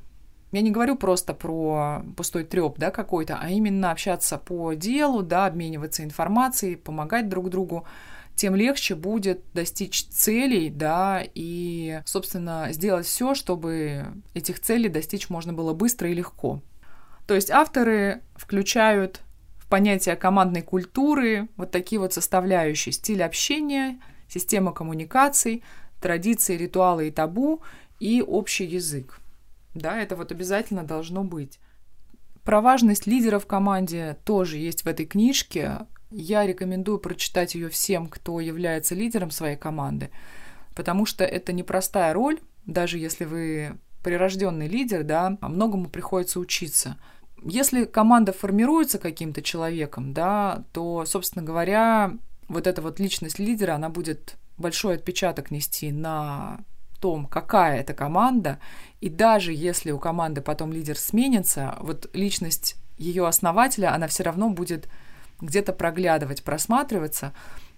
я 0.53 0.61
не 0.61 0.71
говорю 0.71 0.95
просто 0.95 1.33
про 1.33 2.01
пустой 2.15 2.45
треп, 2.45 2.77
да, 2.77 2.91
какой-то, 2.91 3.37
а 3.41 3.49
именно 3.49 3.91
общаться 3.91 4.37
по 4.37 4.71
делу, 4.71 5.21
да, 5.21 5.47
обмениваться 5.47 6.05
информацией, 6.05 6.77
помогать 6.77 7.27
друг 7.27 7.49
другу, 7.49 7.85
тем 8.35 8.55
легче 8.55 8.95
будет 8.95 9.43
достичь 9.53 10.05
целей, 10.05 10.69
да, 10.69 11.21
и, 11.35 11.99
собственно, 12.05 12.69
сделать 12.71 13.05
все, 13.05 13.35
чтобы 13.35 14.05
этих 14.33 14.61
целей 14.61 14.87
достичь 14.87 15.29
можно 15.29 15.51
было 15.51 15.73
быстро 15.73 16.09
и 16.09 16.13
легко. 16.13 16.61
То 17.27 17.33
есть 17.33 17.51
авторы 17.51 18.21
включают 18.37 19.23
понятие 19.69 20.15
командной 20.15 20.61
культуры, 20.61 21.49
вот 21.57 21.71
такие 21.71 21.99
вот 21.99 22.13
составляющие, 22.13 22.93
стиль 22.93 23.23
общения, 23.23 23.99
система 24.27 24.71
коммуникаций, 24.71 25.63
традиции, 26.01 26.57
ритуалы 26.57 27.07
и 27.07 27.11
табу 27.11 27.61
и 27.99 28.21
общий 28.21 28.65
язык. 28.65 29.19
Да, 29.73 29.99
это 29.99 30.15
вот 30.15 30.31
обязательно 30.31 30.83
должно 30.83 31.23
быть. 31.23 31.59
Про 32.43 32.61
важность 32.61 33.07
лидера 33.07 33.39
в 33.39 33.45
команде 33.45 34.17
тоже 34.23 34.57
есть 34.57 34.83
в 34.83 34.87
этой 34.87 35.05
книжке. 35.05 35.79
Я 36.09 36.47
рекомендую 36.47 36.99
прочитать 36.99 37.55
ее 37.55 37.67
всем, 37.69 38.07
кто 38.07 38.39
является 38.39 38.95
лидером 38.95 39.31
своей 39.31 39.57
команды, 39.57 40.09
потому 40.75 41.05
что 41.05 41.25
это 41.25 41.51
непростая 41.51 42.13
роль, 42.13 42.39
даже 42.65 42.97
если 42.97 43.25
вы 43.25 43.77
прирожденный 44.01 44.67
лидер, 44.67 45.03
да, 45.03 45.37
многому 45.41 45.89
приходится 45.89 46.39
учиться– 46.39 46.97
если 47.43 47.85
команда 47.85 48.33
формируется 48.33 48.99
каким-то 48.99 49.41
человеком, 49.41 50.13
да, 50.13 50.63
то, 50.73 51.05
собственно 51.05 51.43
говоря, 51.43 52.13
вот 52.47 52.67
эта 52.67 52.81
вот 52.81 52.99
личность 52.99 53.39
лидера, 53.39 53.75
она 53.75 53.89
будет 53.89 54.37
большой 54.57 54.95
отпечаток 54.95 55.51
нести 55.51 55.91
на 55.91 56.59
том, 56.99 57.27
какая 57.27 57.79
это 57.79 57.93
команда, 57.93 58.59
и 59.01 59.09
даже 59.09 59.53
если 59.53 59.91
у 59.91 59.99
команды 59.99 60.41
потом 60.41 60.73
лидер 60.73 60.97
сменится, 60.97 61.77
вот 61.79 62.09
личность 62.13 62.75
ее 62.97 63.27
основателя, 63.27 63.93
она 63.93 64.07
все 64.07 64.23
равно 64.23 64.49
будет 64.49 64.89
где-то 65.39 65.73
проглядывать, 65.73 66.43
просматриваться. 66.43 67.33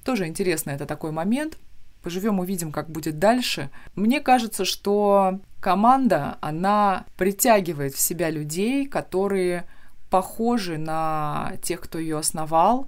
Тоже 0.06 0.28
интересно, 0.28 0.72
это 0.72 0.86
такой 0.86 1.12
момент– 1.12 1.58
Поживем, 2.02 2.40
увидим, 2.40 2.72
как 2.72 2.90
будет 2.90 3.20
дальше. 3.20 3.70
Мне 3.96 4.22
кажется, 4.22 4.64
что 4.64 5.40
команда, 5.60 6.38
она 6.42 7.06
притягивает 7.18 7.94
в 7.94 8.00
себя 8.00 8.30
людей, 8.30 8.88
которые 8.88 9.66
похожи 10.10 10.78
на 10.78 11.54
тех, 11.62 11.82
кто 11.82 12.00
ее 12.00 12.18
основал, 12.18 12.88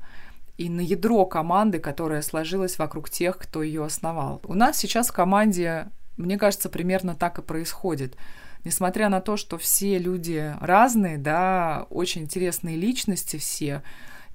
и 0.58 0.70
на 0.70 0.82
ядро 0.82 1.26
команды, 1.26 1.80
которая 1.80 2.22
сложилась 2.22 2.78
вокруг 2.78 3.10
тех, 3.10 3.38
кто 3.38 3.64
ее 3.64 3.84
основал. 3.84 4.42
У 4.46 4.54
нас 4.54 4.78
сейчас 4.78 5.10
в 5.10 5.14
команде, 5.14 5.88
мне 6.18 6.38
кажется, 6.38 6.70
примерно 6.70 7.16
так 7.16 7.40
и 7.40 7.42
происходит. 7.42 8.16
несмотря 8.64 9.10
на 9.10 9.22
то, 9.22 9.38
что 9.38 9.58
все 9.58 9.98
люди 9.98 10.54
разные, 10.60 11.18
да, 11.18 11.88
очень 11.90 12.24
интересные 12.24 12.78
личности 12.78 13.38
все, 13.38 13.82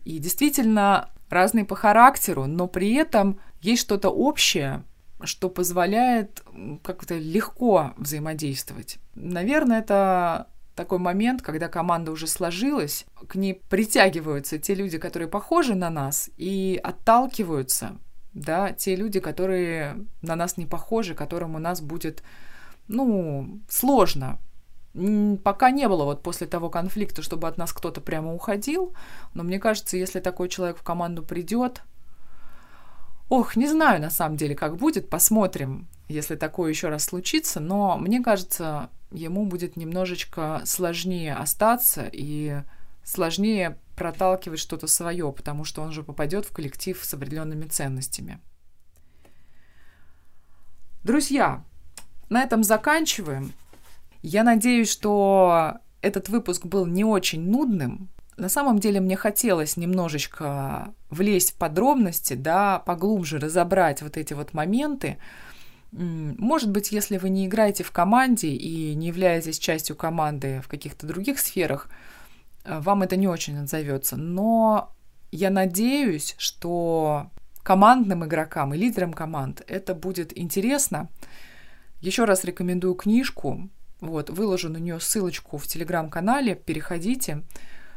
и 0.05 0.19
действительно 0.19 1.11
разные 1.29 1.65
по 1.65 1.75
характеру, 1.75 2.47
но 2.47 2.67
при 2.67 2.95
этом 2.95 3.41
есть 3.67 3.83
что-то 3.83 4.11
общее, 4.11 4.85
что 5.23 5.51
позволяет 5.51 6.43
как-то 6.83 7.19
легко 7.19 7.95
взаимодействовать. 7.97 8.99
Наверное, 9.15 9.81
это 9.81 10.47
такой 10.75 10.99
момент, 10.99 11.43
когда 11.43 11.69
команда 11.69 12.13
уже 12.13 12.27
сложилась, 12.27 13.07
к 13.27 13.35
ней 13.35 13.55
притягиваются 13.55 14.59
те 14.59 14.75
люди, 14.75 14.99
которые 14.99 15.29
похожи 15.29 15.75
на 15.75 15.91
нас, 15.91 16.31
и 16.37 16.79
отталкиваются, 16.83 17.97
да, 18.35 18.73
те 18.73 18.95
люди, 18.95 19.19
которые 19.19 20.07
на 20.23 20.37
нас 20.37 20.59
не 20.59 20.67
похожи, 20.67 21.15
которым 21.15 21.55
у 21.55 21.59
нас 21.59 21.81
будет, 21.81 22.23
ну, 22.89 23.61
сложно. 23.69 24.39
Пока 25.45 25.71
не 25.71 25.89
было 25.89 26.05
вот 26.05 26.23
после 26.23 26.47
того 26.47 26.71
конфликта, 26.71 27.23
чтобы 27.23 27.49
от 27.49 27.59
нас 27.59 27.73
кто-то 27.73 28.01
прямо 28.01 28.35
уходил, 28.35 28.95
но 29.35 29.43
мне 29.43 29.59
кажется, 29.59 29.97
если 29.97 30.21
такой 30.21 30.49
человек 30.49 30.79
в 30.79 30.83
команду 30.83 31.23
придет, 31.23 31.83
Ох, 33.29 33.57
не 33.57 33.67
знаю 33.67 34.01
на 34.01 34.11
самом 34.11 34.37
деле, 34.37 34.55
как 34.55 34.77
будет, 34.77 35.11
посмотрим, 35.11 35.89
если 36.09 36.37
такое 36.37 36.71
еще 36.71 36.89
раз 36.89 37.05
случится, 37.05 37.59
но 37.59 37.99
мне 37.99 38.23
кажется, 38.23 38.91
ему 39.11 39.47
будет 39.47 39.77
немножечко 39.77 40.63
сложнее 40.65 41.35
остаться 41.35 42.09
и 42.13 42.63
сложнее 43.03 43.79
проталкивать 43.97 44.61
что-то 44.61 44.87
свое, 44.87 45.33
потому 45.33 45.65
что 45.65 45.83
он 45.83 45.91
же 45.91 46.03
попадет 46.03 46.45
в 46.45 46.53
коллектив 46.53 46.99
с 47.03 47.15
определенными 47.15 47.65
ценностями. 47.65 48.41
Друзья, 51.03 51.65
на 52.29 52.43
этом 52.43 52.63
заканчиваем. 52.63 53.53
Я 54.23 54.43
надеюсь, 54.43 54.91
что 54.91 55.79
этот 56.03 56.29
выпуск 56.29 56.67
был 56.67 56.87
не 56.87 57.05
очень 57.05 57.49
нудным. 57.49 58.09
На 58.37 58.49
самом 58.49 58.79
деле 58.79 59.01
мне 59.01 59.17
хотелось 59.17 59.77
немножечко 59.77 60.95
влезть 61.11 61.53
в 61.53 61.55
подробности, 61.57 62.35
да, 62.35 62.81
поглубже 62.81 63.39
разобрать 63.39 64.03
вот 64.03 64.17
эти 64.17 64.35
вот 64.35 64.53
моменты, 64.53 65.17
может 65.93 66.71
быть, 66.71 66.93
если 66.93 67.17
вы 67.17 67.31
не 67.31 67.47
играете 67.47 67.83
в 67.85 67.91
команде 67.91 68.49
и 68.49 68.95
не 68.95 69.07
являетесь 69.09 69.59
частью 69.59 69.97
команды 69.97 70.61
в 70.63 70.69
каких-то 70.69 71.07
других 71.07 71.39
сферах, 71.39 71.89
э, 72.65 72.79
вам 72.81 73.03
это 73.03 73.17
не 73.17 73.29
очень 73.29 73.59
отзовется. 73.59 74.17
Но 74.17 74.93
я 75.31 75.49
надеюсь, 75.51 76.35
что 76.39 77.31
командным 77.63 78.25
игрокам 78.25 78.75
и 78.75 78.77
лидерам 78.77 79.13
команд 79.13 79.63
это 79.67 79.95
будет 79.95 80.37
интересно. 80.37 81.09
Еще 82.01 82.25
раз 82.25 82.45
рекомендую 82.45 82.95
книжку. 82.95 83.71
Вот, 84.01 84.29
выложу 84.29 84.69
на 84.69 84.77
нее 84.77 85.01
ссылочку 85.01 85.57
в 85.57 85.67
телеграм-канале. 85.67 86.55
Переходите. 86.57 87.43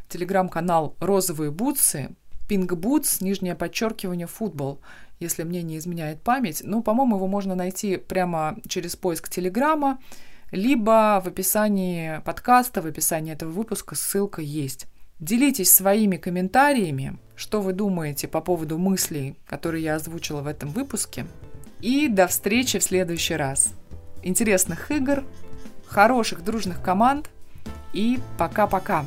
Телеграм-канал 0.10 0.96
«Розовые 1.00 1.52
бутсы», 1.52 2.16
«Пинг 2.48 2.74
Бутс», 2.74 3.22
нижнее 3.22 3.56
подчеркивание 3.56 4.28
«Футбол» 4.28 4.82
если 5.20 5.44
мне 5.44 5.62
не 5.62 5.78
изменяет 5.78 6.22
память. 6.22 6.62
Ну, 6.64 6.82
по-моему, 6.82 7.18
его 7.18 7.28
можно 7.28 7.56
найти 7.56 7.98
прямо 7.98 8.58
через 8.68 8.96
поиск 8.96 9.30
Телеграма, 9.30 10.00
либо 10.52 11.22
в 11.24 11.28
описании 11.28 12.22
подкаста, 12.26 12.82
в 12.82 12.88
описании 12.88 13.34
этого 13.34 13.52
выпуска 13.52 13.96
ссылка 13.96 14.42
есть. 14.42 14.88
Делитесь 15.20 15.72
своими 15.72 16.16
комментариями, 16.16 17.18
что 17.36 17.62
вы 17.62 17.74
думаете 17.74 18.28
по 18.28 18.40
поводу 18.40 18.78
мыслей, 18.78 19.36
которые 19.46 19.84
я 19.84 19.96
озвучила 19.96 20.42
в 20.42 20.48
этом 20.48 20.70
выпуске. 20.70 21.28
И 21.82 22.08
до 22.08 22.28
встречи 22.28 22.80
в 22.80 22.84
следующий 22.84 23.36
раз. 23.36 23.74
Интересных 24.24 24.92
игр, 24.92 25.24
хороших 25.86 26.44
дружных 26.44 26.82
команд 26.82 27.30
и 27.94 28.20
пока-пока. 28.38 29.06